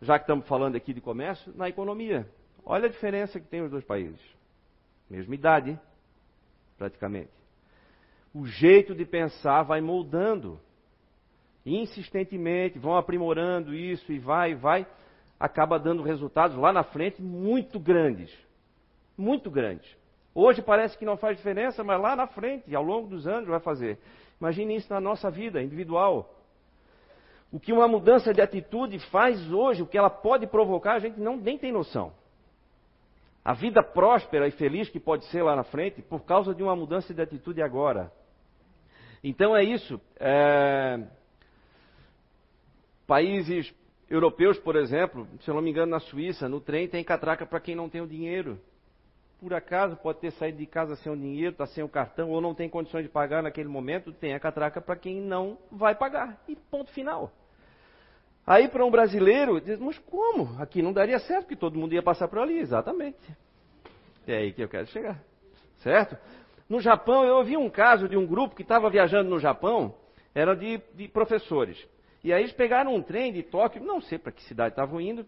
já 0.00 0.18
que 0.18 0.24
estamos 0.24 0.46
falando 0.46 0.76
aqui 0.76 0.92
de 0.92 1.00
comércio, 1.00 1.52
na 1.54 1.68
economia. 1.68 2.28
Olha 2.64 2.86
a 2.86 2.90
diferença 2.90 3.38
que 3.38 3.46
tem 3.46 3.62
os 3.62 3.70
dois 3.70 3.84
países. 3.84 4.20
Mesma 5.10 5.34
idade, 5.34 5.78
praticamente 6.76 7.38
o 8.38 8.46
jeito 8.46 8.94
de 8.94 9.04
pensar 9.04 9.62
vai 9.62 9.80
moldando. 9.80 10.60
Insistentemente, 11.68 12.78
vão 12.78 12.96
aprimorando 12.96 13.74
isso 13.74 14.10
e 14.10 14.18
vai, 14.18 14.54
vai, 14.54 14.86
acaba 15.38 15.78
dando 15.78 16.02
resultados 16.02 16.56
lá 16.56 16.72
na 16.72 16.82
frente 16.82 17.20
muito 17.20 17.78
grandes. 17.78 18.32
Muito 19.16 19.50
grandes. 19.50 19.96
Hoje 20.34 20.62
parece 20.62 20.96
que 20.96 21.04
não 21.04 21.16
faz 21.16 21.36
diferença, 21.36 21.84
mas 21.84 22.00
lá 22.00 22.16
na 22.16 22.26
frente, 22.26 22.74
ao 22.74 22.82
longo 22.82 23.08
dos 23.08 23.26
anos, 23.26 23.48
vai 23.48 23.60
fazer. 23.60 23.98
Imagine 24.40 24.76
isso 24.76 24.92
na 24.92 25.00
nossa 25.00 25.30
vida 25.30 25.62
individual. 25.62 26.34
O 27.50 27.58
que 27.58 27.72
uma 27.72 27.88
mudança 27.88 28.32
de 28.32 28.40
atitude 28.40 28.98
faz 29.10 29.52
hoje, 29.52 29.82
o 29.82 29.86
que 29.86 29.98
ela 29.98 30.10
pode 30.10 30.46
provocar, 30.46 30.94
a 30.94 30.98
gente 30.98 31.18
não 31.18 31.36
nem 31.36 31.58
tem 31.58 31.72
noção. 31.72 32.12
A 33.44 33.54
vida 33.54 33.82
próspera 33.82 34.46
e 34.46 34.52
feliz 34.52 34.88
que 34.88 35.00
pode 35.00 35.24
ser 35.26 35.42
lá 35.42 35.56
na 35.56 35.64
frente 35.64 36.02
por 36.02 36.24
causa 36.24 36.54
de 36.54 36.62
uma 36.62 36.76
mudança 36.76 37.12
de 37.12 37.20
atitude 37.20 37.62
agora. 37.62 38.12
Então 39.24 39.56
é 39.56 39.64
isso. 39.64 40.00
É... 40.20 41.00
Países 43.08 43.74
europeus, 44.10 44.58
por 44.58 44.76
exemplo, 44.76 45.26
se 45.40 45.48
eu 45.50 45.54
não 45.54 45.62
me 45.62 45.70
engano, 45.70 45.90
na 45.90 45.98
Suíça, 45.98 46.46
no 46.46 46.60
trem 46.60 46.86
tem 46.86 47.02
catraca 47.02 47.46
para 47.46 47.58
quem 47.58 47.74
não 47.74 47.88
tem 47.88 48.02
o 48.02 48.06
dinheiro. 48.06 48.60
Por 49.40 49.54
acaso 49.54 49.96
pode 49.96 50.18
ter 50.18 50.30
saído 50.32 50.58
de 50.58 50.66
casa 50.66 50.94
sem 50.96 51.10
o 51.10 51.16
dinheiro, 51.16 51.52
está 51.52 51.66
sem 51.66 51.82
o 51.82 51.88
cartão, 51.88 52.28
ou 52.28 52.38
não 52.38 52.54
tem 52.54 52.68
condições 52.68 53.04
de 53.04 53.08
pagar 53.08 53.42
naquele 53.42 53.68
momento, 53.68 54.12
tem 54.12 54.34
a 54.34 54.38
catraca 54.38 54.78
para 54.78 54.94
quem 54.94 55.22
não 55.22 55.56
vai 55.72 55.94
pagar. 55.94 56.38
E 56.46 56.54
ponto 56.54 56.90
final. 56.90 57.32
Aí 58.46 58.68
para 58.68 58.84
um 58.84 58.90
brasileiro, 58.90 59.58
diz, 59.58 59.78
mas 59.78 59.98
como? 60.00 60.60
Aqui 60.60 60.82
não 60.82 60.92
daria 60.92 61.18
certo, 61.18 61.44
porque 61.44 61.56
todo 61.56 61.78
mundo 61.78 61.94
ia 61.94 62.02
passar 62.02 62.28
por 62.28 62.40
ali. 62.40 62.58
Exatamente. 62.58 63.18
É 64.26 64.36
aí 64.36 64.52
que 64.52 64.62
eu 64.62 64.68
quero 64.68 64.86
chegar. 64.88 65.18
Certo? 65.78 66.14
No 66.68 66.78
Japão, 66.78 67.24
eu 67.24 67.36
ouvi 67.36 67.56
um 67.56 67.70
caso 67.70 68.06
de 68.06 68.18
um 68.18 68.26
grupo 68.26 68.54
que 68.54 68.60
estava 68.60 68.90
viajando 68.90 69.30
no 69.30 69.38
Japão, 69.38 69.94
era 70.34 70.54
de, 70.54 70.78
de, 70.94 71.08
professores. 71.08 71.88
E 72.22 72.32
aí 72.32 72.42
eles 72.42 72.52
pegaram 72.52 72.94
um 72.94 73.02
trem 73.02 73.32
de 73.32 73.42
Tóquio, 73.42 73.82
não 73.82 74.00
sei 74.00 74.18
para 74.18 74.32
que 74.32 74.42
cidade 74.44 74.72
estavam 74.72 75.00
indo. 75.00 75.26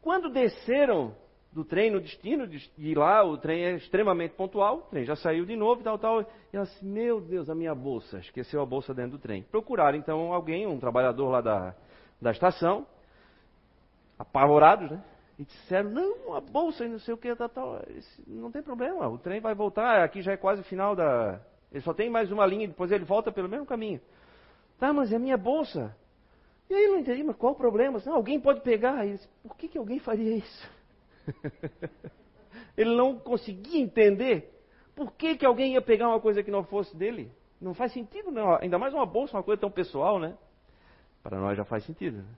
Quando 0.00 0.30
desceram 0.30 1.14
do 1.52 1.64
trem 1.64 1.90
no 1.90 2.00
destino, 2.00 2.46
de 2.46 2.94
lá 2.94 3.22
o 3.22 3.36
trem 3.36 3.64
é 3.64 3.74
extremamente 3.74 4.34
pontual, 4.34 4.78
o 4.78 4.82
trem 4.82 5.04
já 5.04 5.14
saiu 5.14 5.44
de 5.44 5.54
novo 5.54 5.82
e 5.82 5.84
tal, 5.84 5.98
tal. 5.98 6.20
E 6.22 6.26
ela 6.52 6.62
assim, 6.62 6.86
meu 6.86 7.20
Deus, 7.20 7.50
a 7.50 7.54
minha 7.54 7.74
bolsa, 7.74 8.18
esqueceu 8.18 8.62
a 8.62 8.66
bolsa 8.66 8.94
dentro 8.94 9.12
do 9.12 9.18
trem. 9.18 9.42
Procuraram 9.42 9.98
então 9.98 10.32
alguém, 10.32 10.66
um 10.66 10.78
trabalhador 10.78 11.28
lá 11.28 11.40
da, 11.40 11.74
da 12.20 12.30
estação, 12.30 12.86
apavorados, 14.18 14.90
né? 14.90 15.04
E 15.38 15.44
disseram, 15.44 15.90
não, 15.90 16.34
a 16.34 16.40
bolsa 16.40 16.84
e 16.84 16.88
não 16.88 16.98
sei 16.98 17.14
o 17.14 17.16
que, 17.16 17.34
tal, 17.34 17.48
tal. 17.48 17.82
Não 18.26 18.50
tem 18.50 18.62
problema, 18.62 19.08
o 19.08 19.18
trem 19.18 19.40
vai 19.40 19.54
voltar, 19.54 20.02
aqui 20.02 20.22
já 20.22 20.32
é 20.32 20.36
quase 20.36 20.62
o 20.62 20.64
final 20.64 20.94
da. 20.94 21.40
Ele 21.70 21.82
só 21.82 21.92
tem 21.92 22.08
mais 22.08 22.30
uma 22.30 22.46
linha, 22.46 22.68
depois 22.68 22.92
ele 22.92 23.04
volta 23.04 23.32
pelo 23.32 23.48
mesmo 23.48 23.66
caminho. 23.66 24.00
Tá, 24.78 24.92
mas 24.92 25.12
é 25.12 25.16
a 25.16 25.18
minha 25.18 25.36
bolsa. 25.36 25.94
E 26.68 26.74
aí 26.74 26.84
eu 26.84 26.92
não 26.92 27.00
entendi, 27.00 27.22
mas 27.22 27.36
qual 27.36 27.52
o 27.52 27.56
problema? 27.56 28.00
Não, 28.04 28.14
alguém 28.14 28.40
pode 28.40 28.60
pegar. 28.60 29.04
Disse, 29.06 29.28
Por 29.42 29.56
que, 29.56 29.68
que 29.68 29.78
alguém 29.78 29.98
faria 29.98 30.36
isso? 30.36 30.70
Ele 32.76 32.94
não 32.96 33.18
conseguia 33.18 33.80
entender 33.80 34.50
por 34.94 35.12
que, 35.12 35.36
que 35.36 35.46
alguém 35.46 35.74
ia 35.74 35.82
pegar 35.82 36.08
uma 36.08 36.20
coisa 36.20 36.42
que 36.42 36.50
não 36.50 36.64
fosse 36.64 36.96
dele. 36.96 37.30
Não 37.60 37.74
faz 37.74 37.92
sentido, 37.92 38.30
não. 38.30 38.56
Ainda 38.56 38.78
mais 38.78 38.92
uma 38.92 39.06
bolsa, 39.06 39.36
uma 39.36 39.42
coisa 39.42 39.60
tão 39.60 39.70
pessoal, 39.70 40.18
né? 40.18 40.36
Para 41.22 41.38
nós 41.38 41.56
já 41.56 41.64
faz 41.64 41.84
sentido. 41.84 42.18
Né? 42.18 42.34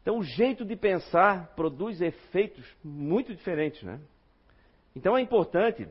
Então, 0.00 0.18
o 0.18 0.22
jeito 0.22 0.64
de 0.64 0.76
pensar 0.76 1.54
produz 1.56 2.00
efeitos 2.00 2.64
muito 2.84 3.34
diferentes, 3.34 3.82
né? 3.82 4.00
Então, 4.94 5.16
é 5.16 5.20
importante 5.20 5.88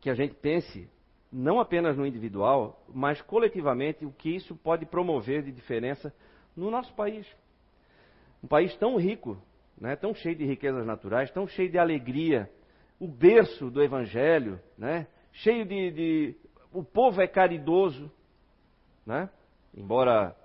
que 0.00 0.10
a 0.10 0.14
gente 0.14 0.34
pense 0.34 0.88
não 1.32 1.60
apenas 1.60 1.96
no 1.96 2.06
individual, 2.06 2.84
mas 2.92 3.22
coletivamente 3.22 4.04
o 4.04 4.12
que 4.12 4.30
isso 4.30 4.56
pode 4.56 4.84
promover 4.84 5.42
de 5.42 5.52
diferença 5.52 6.12
no 6.56 6.70
nosso 6.70 6.92
país. 6.94 7.26
Um 8.42 8.48
país 8.48 8.74
tão 8.76 8.96
rico, 8.96 9.40
né, 9.78 9.94
tão 9.94 10.14
cheio 10.14 10.34
de 10.34 10.44
riquezas 10.44 10.84
naturais, 10.84 11.30
tão 11.30 11.46
cheio 11.46 11.70
de 11.70 11.78
alegria, 11.78 12.50
o 12.98 13.06
berço 13.06 13.70
do 13.70 13.82
Evangelho, 13.82 14.60
né, 14.76 15.06
cheio 15.32 15.64
de, 15.64 15.90
de. 15.90 16.36
O 16.72 16.82
povo 16.82 17.22
é 17.22 17.26
caridoso, 17.26 18.10
né, 19.06 19.30
embora 19.74 20.36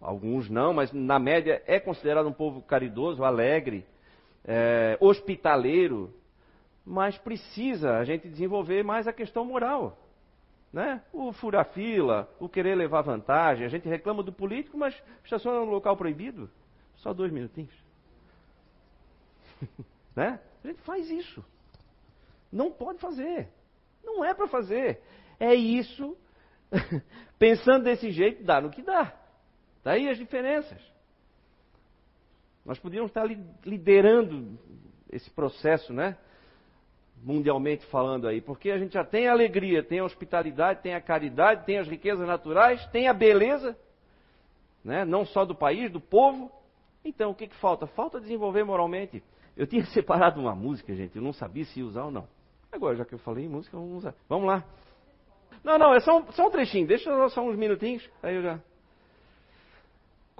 alguns 0.00 0.48
não, 0.48 0.72
mas 0.72 0.92
na 0.92 1.18
média 1.18 1.62
é 1.66 1.78
considerado 1.78 2.28
um 2.28 2.32
povo 2.32 2.62
caridoso, 2.62 3.24
alegre, 3.24 3.84
é, 4.44 4.96
hospitaleiro, 5.00 6.14
mas 6.86 7.18
precisa 7.18 7.98
a 7.98 8.04
gente 8.04 8.28
desenvolver 8.28 8.82
mais 8.82 9.06
a 9.06 9.12
questão 9.12 9.44
moral. 9.44 9.98
Né? 10.72 11.02
O 11.12 11.32
furar 11.32 11.64
fila, 11.72 12.32
o 12.38 12.48
querer 12.48 12.76
levar 12.76 13.02
vantagem. 13.02 13.66
A 13.66 13.68
gente 13.68 13.88
reclama 13.88 14.22
do 14.22 14.32
político, 14.32 14.78
mas 14.78 14.94
estaciona 15.24 15.60
no 15.60 15.70
local 15.70 15.96
proibido. 15.96 16.48
Só 16.96 17.12
dois 17.12 17.32
minutinhos. 17.32 17.74
né? 20.14 20.40
A 20.62 20.68
gente 20.68 20.80
faz 20.82 21.10
isso. 21.10 21.44
Não 22.52 22.70
pode 22.70 22.98
fazer. 22.98 23.48
Não 24.02 24.24
é 24.24 24.32
para 24.34 24.46
fazer. 24.46 25.02
É 25.38 25.54
isso. 25.54 26.16
Pensando 27.38 27.84
desse 27.84 28.10
jeito, 28.10 28.44
dá 28.44 28.60
no 28.60 28.70
que 28.70 28.82
dá. 28.82 29.12
Daí 29.82 30.08
as 30.08 30.18
diferenças. 30.18 30.80
Nós 32.64 32.78
podíamos 32.78 33.10
estar 33.10 33.24
liderando 33.64 34.58
esse 35.10 35.30
processo, 35.30 35.92
né? 35.92 36.16
Mundialmente 37.22 37.84
falando 37.86 38.26
aí, 38.26 38.40
porque 38.40 38.70
a 38.70 38.78
gente 38.78 38.94
já 38.94 39.04
tem 39.04 39.28
a 39.28 39.32
alegria, 39.32 39.82
tem 39.82 39.98
a 39.98 40.04
hospitalidade, 40.04 40.82
tem 40.82 40.94
a 40.94 41.00
caridade, 41.00 41.66
tem 41.66 41.78
as 41.78 41.86
riquezas 41.86 42.26
naturais, 42.26 42.84
tem 42.86 43.08
a 43.08 43.12
beleza, 43.12 43.76
né? 44.84 45.04
não 45.04 45.24
só 45.24 45.44
do 45.44 45.54
país, 45.54 45.90
do 45.90 46.00
povo. 46.00 46.50
Então, 47.04 47.30
o 47.30 47.34
que, 47.34 47.46
que 47.46 47.56
falta? 47.56 47.86
Falta 47.86 48.20
desenvolver 48.20 48.64
moralmente. 48.64 49.22
Eu 49.56 49.66
tinha 49.66 49.84
separado 49.92 50.40
uma 50.40 50.54
música, 50.54 50.94
gente, 50.94 51.16
eu 51.16 51.22
não 51.22 51.32
sabia 51.32 51.64
se 51.64 51.82
usar 51.82 52.04
ou 52.04 52.10
não. 52.10 52.26
Agora, 52.72 52.96
já 52.96 53.04
que 53.04 53.14
eu 53.14 53.18
falei 53.18 53.44
em 53.44 53.48
música, 53.48 53.76
vamos 53.76 53.98
usar. 53.98 54.14
Vamos 54.28 54.46
lá. 54.46 54.64
Não, 55.62 55.76
não, 55.76 55.94
é 55.94 56.00
só 56.00 56.18
um, 56.18 56.32
só 56.32 56.46
um 56.46 56.50
trechinho, 56.50 56.86
deixa 56.86 57.28
só 57.28 57.42
uns 57.42 57.56
minutinhos, 57.56 58.08
aí 58.22 58.36
eu 58.36 58.42
já. 58.42 58.60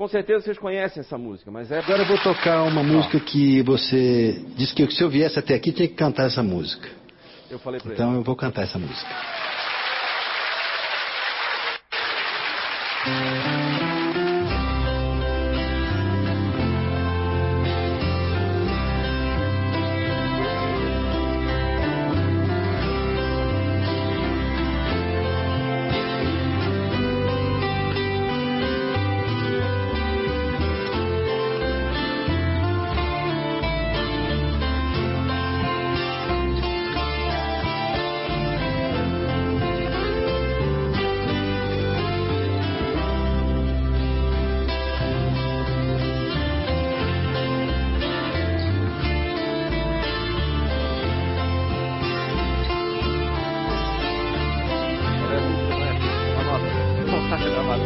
Com 0.01 0.09
certeza 0.09 0.41
vocês 0.41 0.59
conhecem 0.59 1.03
essa 1.03 1.19
música, 1.19 1.51
mas 1.51 1.71
é. 1.71 1.79
Agora 1.79 2.01
eu 2.01 2.07
vou 2.07 2.17
tocar 2.17 2.63
uma 2.63 2.83
música 2.83 3.21
que 3.21 3.61
você 3.61 4.43
disse 4.57 4.75
que 4.75 4.91
se 4.91 5.05
eu 5.05 5.11
viesse 5.11 5.39
até 5.39 5.53
aqui 5.53 5.73
tinha 5.73 5.87
que 5.87 5.93
cantar 5.95 6.25
essa 6.25 6.43
música. 6.43 6.89
Eu 7.51 7.59
falei 7.59 7.79
para 7.83 7.93
então 7.93 8.09
ele. 8.09 8.21
eu 8.21 8.23
vou 8.23 8.35
cantar 8.35 8.63
essa 8.63 8.79
música. 8.79 9.15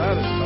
claro. 0.04 0.20
Tá 0.20 0.44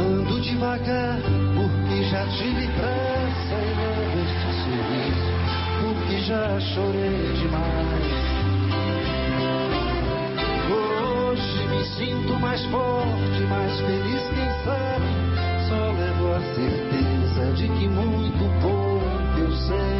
Ando 0.00 0.40
devagar, 0.40 1.18
porque 1.54 2.04
já 2.04 2.26
tive 2.26 2.66
pressa 2.68 3.54
e 3.54 3.74
não 3.76 3.94
vesti 4.14 4.50
sorriso, 4.62 5.30
porque 5.80 6.16
já 6.22 6.60
chorei 6.60 7.32
demais. 7.34 8.10
Hoje 10.72 11.60
me 11.68 11.84
sinto 11.84 12.32
mais 12.40 12.64
forte, 12.66 13.40
mais 13.48 13.80
feliz, 13.80 14.22
quem 14.34 14.50
sabe? 14.64 15.10
Só 15.68 15.92
levo 15.92 16.34
a 16.34 16.40
certeza 16.54 17.52
de 17.54 17.68
que 17.68 17.88
muito 17.88 18.44
pouco 18.60 19.38
eu 19.38 19.52
sei. 19.52 19.99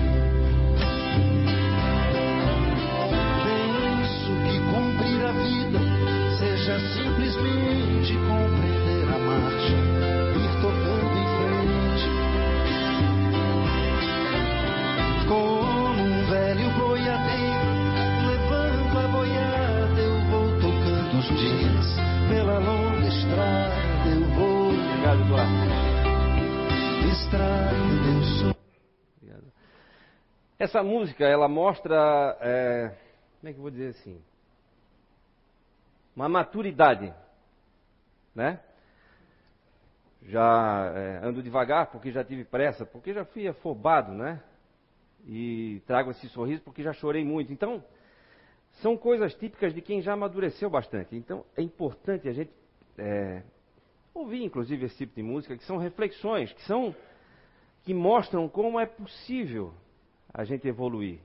Essa 30.61 30.83
música, 30.83 31.25
ela 31.25 31.47
mostra, 31.47 32.37
é, 32.39 32.95
como 33.39 33.49
é 33.49 33.51
que 33.51 33.57
eu 33.57 33.61
vou 33.61 33.71
dizer 33.71 33.87
assim? 33.89 34.21
Uma 36.15 36.29
maturidade, 36.29 37.11
né? 38.35 38.59
Já 40.21 40.93
é, 40.95 41.25
ando 41.25 41.41
devagar 41.41 41.87
porque 41.87 42.11
já 42.11 42.23
tive 42.23 42.45
pressa, 42.45 42.85
porque 42.85 43.11
já 43.11 43.25
fui 43.25 43.47
afobado, 43.47 44.13
né? 44.13 44.39
E 45.25 45.81
trago 45.87 46.11
esse 46.11 46.29
sorriso 46.29 46.61
porque 46.61 46.83
já 46.83 46.93
chorei 46.93 47.25
muito. 47.25 47.51
Então, 47.51 47.83
são 48.81 48.97
coisas 48.97 49.33
típicas 49.35 49.73
de 49.73 49.81
quem 49.81 50.01
já 50.01 50.13
amadureceu 50.13 50.69
bastante. 50.69 51.15
Então, 51.15 51.45
é 51.55 51.61
importante 51.61 52.27
a 52.27 52.33
gente 52.33 52.51
é, 52.97 53.43
ouvir, 54.13 54.43
inclusive, 54.43 54.85
esse 54.85 54.97
tipo 54.97 55.15
de 55.15 55.23
música, 55.23 55.55
que 55.55 55.63
são 55.63 55.77
reflexões, 55.77 56.51
que 56.53 56.61
são 56.63 56.95
que 57.83 57.93
mostram 57.93 58.47
como 58.47 58.79
é 58.79 58.85
possível 58.85 59.73
a 60.31 60.43
gente 60.43 60.67
evoluir. 60.67 61.19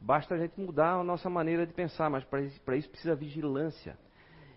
Basta 0.00 0.34
a 0.34 0.38
gente 0.38 0.58
mudar 0.60 0.92
a 0.92 1.02
nossa 1.02 1.28
maneira 1.28 1.66
de 1.66 1.72
pensar, 1.72 2.08
mas 2.08 2.22
para 2.24 2.42
isso, 2.42 2.60
isso 2.76 2.90
precisa 2.90 3.16
vigilância. 3.16 3.98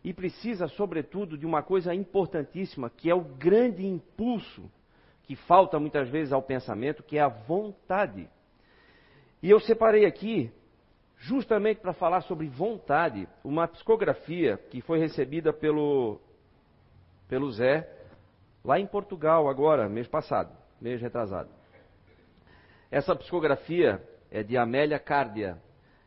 E 0.04 0.14
precisa, 0.14 0.68
sobretudo, 0.68 1.38
de 1.38 1.46
uma 1.46 1.64
coisa 1.64 1.94
importantíssima, 1.94 2.90
que 2.90 3.10
é 3.10 3.16
o 3.16 3.22
grande 3.22 3.86
impulso 3.86 4.70
que 5.24 5.36
falta 5.36 5.80
muitas 5.80 6.10
vezes 6.10 6.34
ao 6.34 6.42
pensamento, 6.42 7.04
que 7.04 7.18
é 7.18 7.22
a 7.22 7.28
vontade. 7.28 8.30
E 9.42 9.50
eu 9.50 9.60
separei 9.60 10.06
aqui, 10.06 10.52
justamente 11.22 11.80
para 11.80 11.94
falar 11.94 12.22
sobre 12.22 12.48
vontade, 12.48 13.28
uma 13.44 13.68
psicografia 13.68 14.58
que 14.58 14.82
foi 14.82 14.98
recebida 14.98 15.54
pelo, 15.54 16.20
pelo 17.28 17.52
Zé 17.52 17.88
lá 18.66 18.80
em 18.80 18.88
Portugal 18.88 19.48
agora, 19.48 19.88
mês 19.88 20.08
passado, 20.08 20.52
mês 20.80 21.00
retrasado. 21.00 21.50
Essa 22.90 23.16
psicografia 23.16 24.04
é 24.32 24.42
de 24.42 24.58
Amélia 24.58 24.98
Cárdia. 24.98 25.62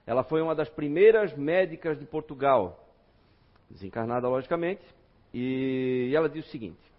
Ela 0.04 0.24
foi 0.24 0.42
uma 0.42 0.54
das 0.54 0.68
primeiras 0.68 1.32
médicas 1.36 1.96
de 1.96 2.04
Portugal, 2.04 2.92
desencarnada 3.70 4.28
logicamente, 4.28 4.82
e 5.32 6.12
ela 6.14 6.28
diz 6.28 6.44
o 6.44 6.50
seguinte: 6.50 6.92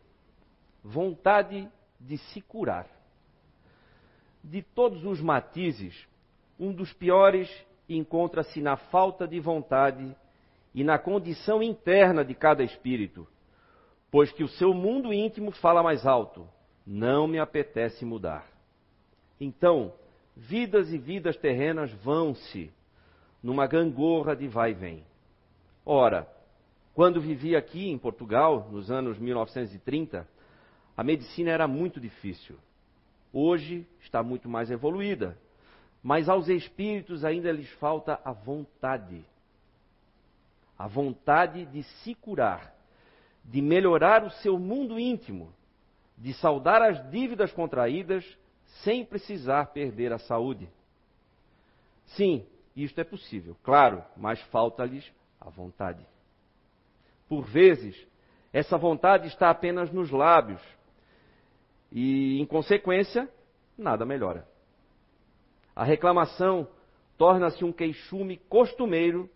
vontade 0.82 1.70
de 2.00 2.18
se 2.18 2.42
curar. 2.42 2.88
De 4.42 4.62
todos 4.62 5.04
os 5.04 5.20
matizes, 5.20 6.08
um 6.58 6.72
dos 6.72 6.94
piores 6.94 7.50
encontra-se 7.88 8.62
na 8.62 8.78
falta 8.78 9.28
de 9.28 9.40
vontade 9.40 10.16
e 10.74 10.84
na 10.84 10.98
condição 10.98 11.62
interna 11.62 12.24
de 12.24 12.34
cada 12.34 12.64
espírito, 12.64 13.28
pois 14.12 14.32
que 14.32 14.44
o 14.44 14.48
seu 14.48 14.74
mundo 14.74 15.14
íntimo 15.14 15.52
fala 15.52 15.84
mais 15.84 16.06
alto: 16.06 16.48
não 16.86 17.28
me 17.28 17.40
apetece 17.40 18.06
mudar. 18.06 18.46
Então, 19.40 19.94
vidas 20.36 20.92
e 20.92 20.98
vidas 20.98 21.38
terrenas 21.38 21.92
vão-se 22.04 22.72
numa 23.42 23.68
gangorra 23.68 24.36
de 24.36 24.48
vai 24.48 24.72
e 24.72 24.74
vem. 24.74 25.04
Ora, 25.86 26.28
quando 26.94 27.22
vivi 27.22 27.56
aqui 27.56 27.90
em 27.90 27.98
Portugal, 27.98 28.68
nos 28.72 28.90
anos 28.90 29.20
1930, 29.20 30.28
a 30.98 31.04
medicina 31.04 31.52
era 31.52 31.68
muito 31.68 32.00
difícil. 32.00 32.58
Hoje 33.32 33.86
está 34.00 34.24
muito 34.24 34.48
mais 34.48 34.72
evoluída. 34.72 35.38
Mas 36.06 36.30
aos 36.30 36.48
espíritos 36.48 37.26
ainda 37.26 37.52
lhes 37.52 37.68
falta 37.80 38.22
a 38.24 38.32
vontade. 38.32 39.26
A 40.78 40.86
vontade 40.86 41.66
de 41.66 41.82
se 41.82 42.14
curar, 42.14 42.76
de 43.44 43.60
melhorar 43.60 44.24
o 44.24 44.30
seu 44.30 44.60
mundo 44.60 45.00
íntimo, 45.00 45.52
de 46.16 46.32
saldar 46.36 46.80
as 46.84 47.10
dívidas 47.10 47.52
contraídas 47.52 48.24
sem 48.84 49.04
precisar 49.04 49.74
perder 49.74 50.14
a 50.14 50.20
saúde. 50.20 50.70
Sim, 52.06 52.46
isto 52.76 53.02
é 53.02 53.04
possível, 53.04 53.58
claro, 53.64 54.04
mas 54.16 54.40
falta-lhes 54.52 55.12
a 55.42 55.50
vontade. 55.50 56.06
Por 57.28 57.46
vezes, 57.46 58.00
essa 58.54 58.78
vontade 58.78 59.28
está 59.28 59.50
apenas 59.50 59.92
nos 59.92 60.12
lábios, 60.12 60.62
e, 61.92 62.40
em 62.40 62.46
consequência, 62.46 63.28
nada 63.76 64.06
melhora. 64.06 64.48
A 65.76 65.84
reclamação 65.84 66.68
torna-se 67.18 67.66
um 67.66 67.72
queixume 67.72 68.38
costumeiro 68.38 69.30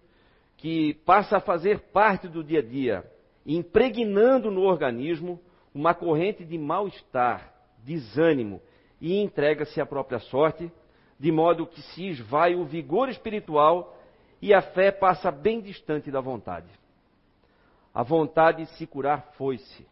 que 0.57 0.93
passa 1.05 1.37
a 1.37 1.41
fazer 1.41 1.79
parte 1.91 2.27
do 2.27 2.43
dia 2.43 2.59
a 2.59 2.63
dia, 2.63 3.11
impregnando 3.45 4.49
no 4.49 4.61
organismo 4.61 5.39
uma 5.73 5.93
corrente 5.93 6.45
de 6.45 6.57
mal-estar, 6.57 7.53
desânimo 7.83 8.61
e 8.99 9.21
entrega-se 9.21 9.79
à 9.79 9.85
própria 9.85 10.19
sorte, 10.19 10.71
de 11.19 11.31
modo 11.31 11.67
que 11.67 11.81
se 11.81 12.07
esvai 12.07 12.55
o 12.55 12.65
vigor 12.65 13.09
espiritual 13.09 13.97
e 14.41 14.53
a 14.53 14.61
fé 14.61 14.91
passa 14.91 15.31
bem 15.31 15.59
distante 15.59 16.09
da 16.09 16.21
vontade. 16.21 16.69
A 17.93 18.03
vontade 18.03 18.63
de 18.63 18.71
se 18.77 18.87
curar 18.87 19.33
foi-se. 19.37 19.85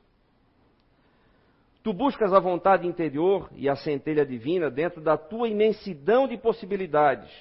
Tu 1.87 1.93
buscas 1.93 2.33
a 2.33 2.39
vontade 2.41 2.85
interior 2.85 3.49
e 3.55 3.69
a 3.69 3.75
centelha 3.77 4.25
divina 4.25 4.69
dentro 4.69 4.99
da 4.99 5.17
tua 5.17 5.47
imensidão 5.47 6.27
de 6.27 6.35
possibilidades 6.35 7.31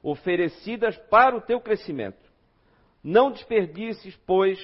oferecidas 0.00 0.96
para 1.10 1.34
o 1.34 1.40
teu 1.40 1.60
crescimento. 1.60 2.30
Não 3.02 3.32
desperdices, 3.32 4.14
pois, 4.24 4.60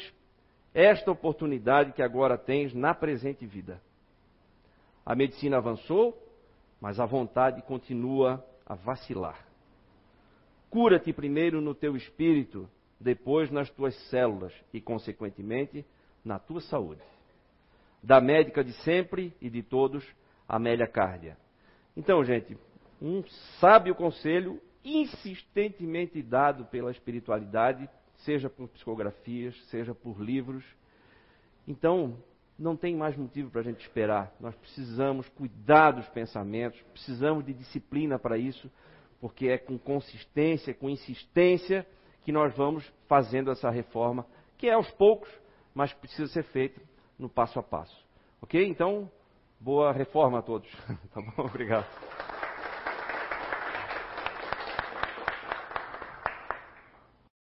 esta 0.72 1.10
oportunidade 1.10 1.90
que 1.90 2.04
agora 2.04 2.38
tens 2.38 2.72
na 2.72 2.94
presente 2.94 3.44
vida. 3.44 3.82
A 5.04 5.12
medicina 5.16 5.56
avançou, 5.56 6.16
mas 6.80 7.00
a 7.00 7.04
vontade 7.04 7.62
continua 7.62 8.46
a 8.64 8.76
vacilar. 8.76 9.44
Cura-te 10.70 11.12
primeiro 11.12 11.60
no 11.60 11.74
teu 11.74 11.96
espírito, 11.96 12.70
depois 13.00 13.50
nas 13.50 13.68
tuas 13.70 13.96
células 14.08 14.54
e, 14.72 14.80
consequentemente, 14.80 15.84
na 16.24 16.38
tua 16.38 16.60
saúde 16.60 17.02
da 18.02 18.20
médica 18.20 18.64
de 18.64 18.72
sempre 18.82 19.32
e 19.40 19.48
de 19.48 19.62
todos, 19.62 20.04
Amélia 20.48 20.86
Cárdia. 20.86 21.36
Então, 21.96 22.24
gente, 22.24 22.56
um 23.00 23.22
sábio 23.60 23.94
conselho 23.94 24.60
insistentemente 24.84 26.20
dado 26.22 26.64
pela 26.64 26.90
espiritualidade, 26.90 27.88
seja 28.16 28.50
por 28.50 28.68
psicografias, 28.68 29.54
seja 29.66 29.94
por 29.94 30.20
livros. 30.20 30.64
Então, 31.66 32.16
não 32.58 32.76
tem 32.76 32.96
mais 32.96 33.16
motivo 33.16 33.50
para 33.50 33.60
a 33.60 33.64
gente 33.64 33.80
esperar. 33.80 34.34
Nós 34.40 34.54
precisamos 34.56 35.28
cuidar 35.30 35.92
dos 35.92 36.08
pensamentos, 36.08 36.80
precisamos 36.92 37.44
de 37.44 37.52
disciplina 37.54 38.18
para 38.18 38.36
isso, 38.36 38.70
porque 39.20 39.48
é 39.48 39.58
com 39.58 39.78
consistência, 39.78 40.74
com 40.74 40.90
insistência, 40.90 41.86
que 42.24 42.32
nós 42.32 42.54
vamos 42.56 42.84
fazendo 43.06 43.50
essa 43.50 43.70
reforma, 43.70 44.26
que 44.58 44.68
é 44.68 44.72
aos 44.72 44.90
poucos, 44.92 45.28
mas 45.74 45.92
precisa 45.92 46.26
ser 46.28 46.44
feita 46.44 46.80
no 47.22 47.28
passo 47.28 47.58
a 47.58 47.62
passo. 47.62 47.96
Ok? 48.42 48.62
Então, 48.66 49.10
boa 49.60 49.92
reforma 49.92 50.40
a 50.40 50.42
todos. 50.42 50.68
tá 51.14 51.20
bom? 51.20 51.44
Obrigado. 51.44 51.86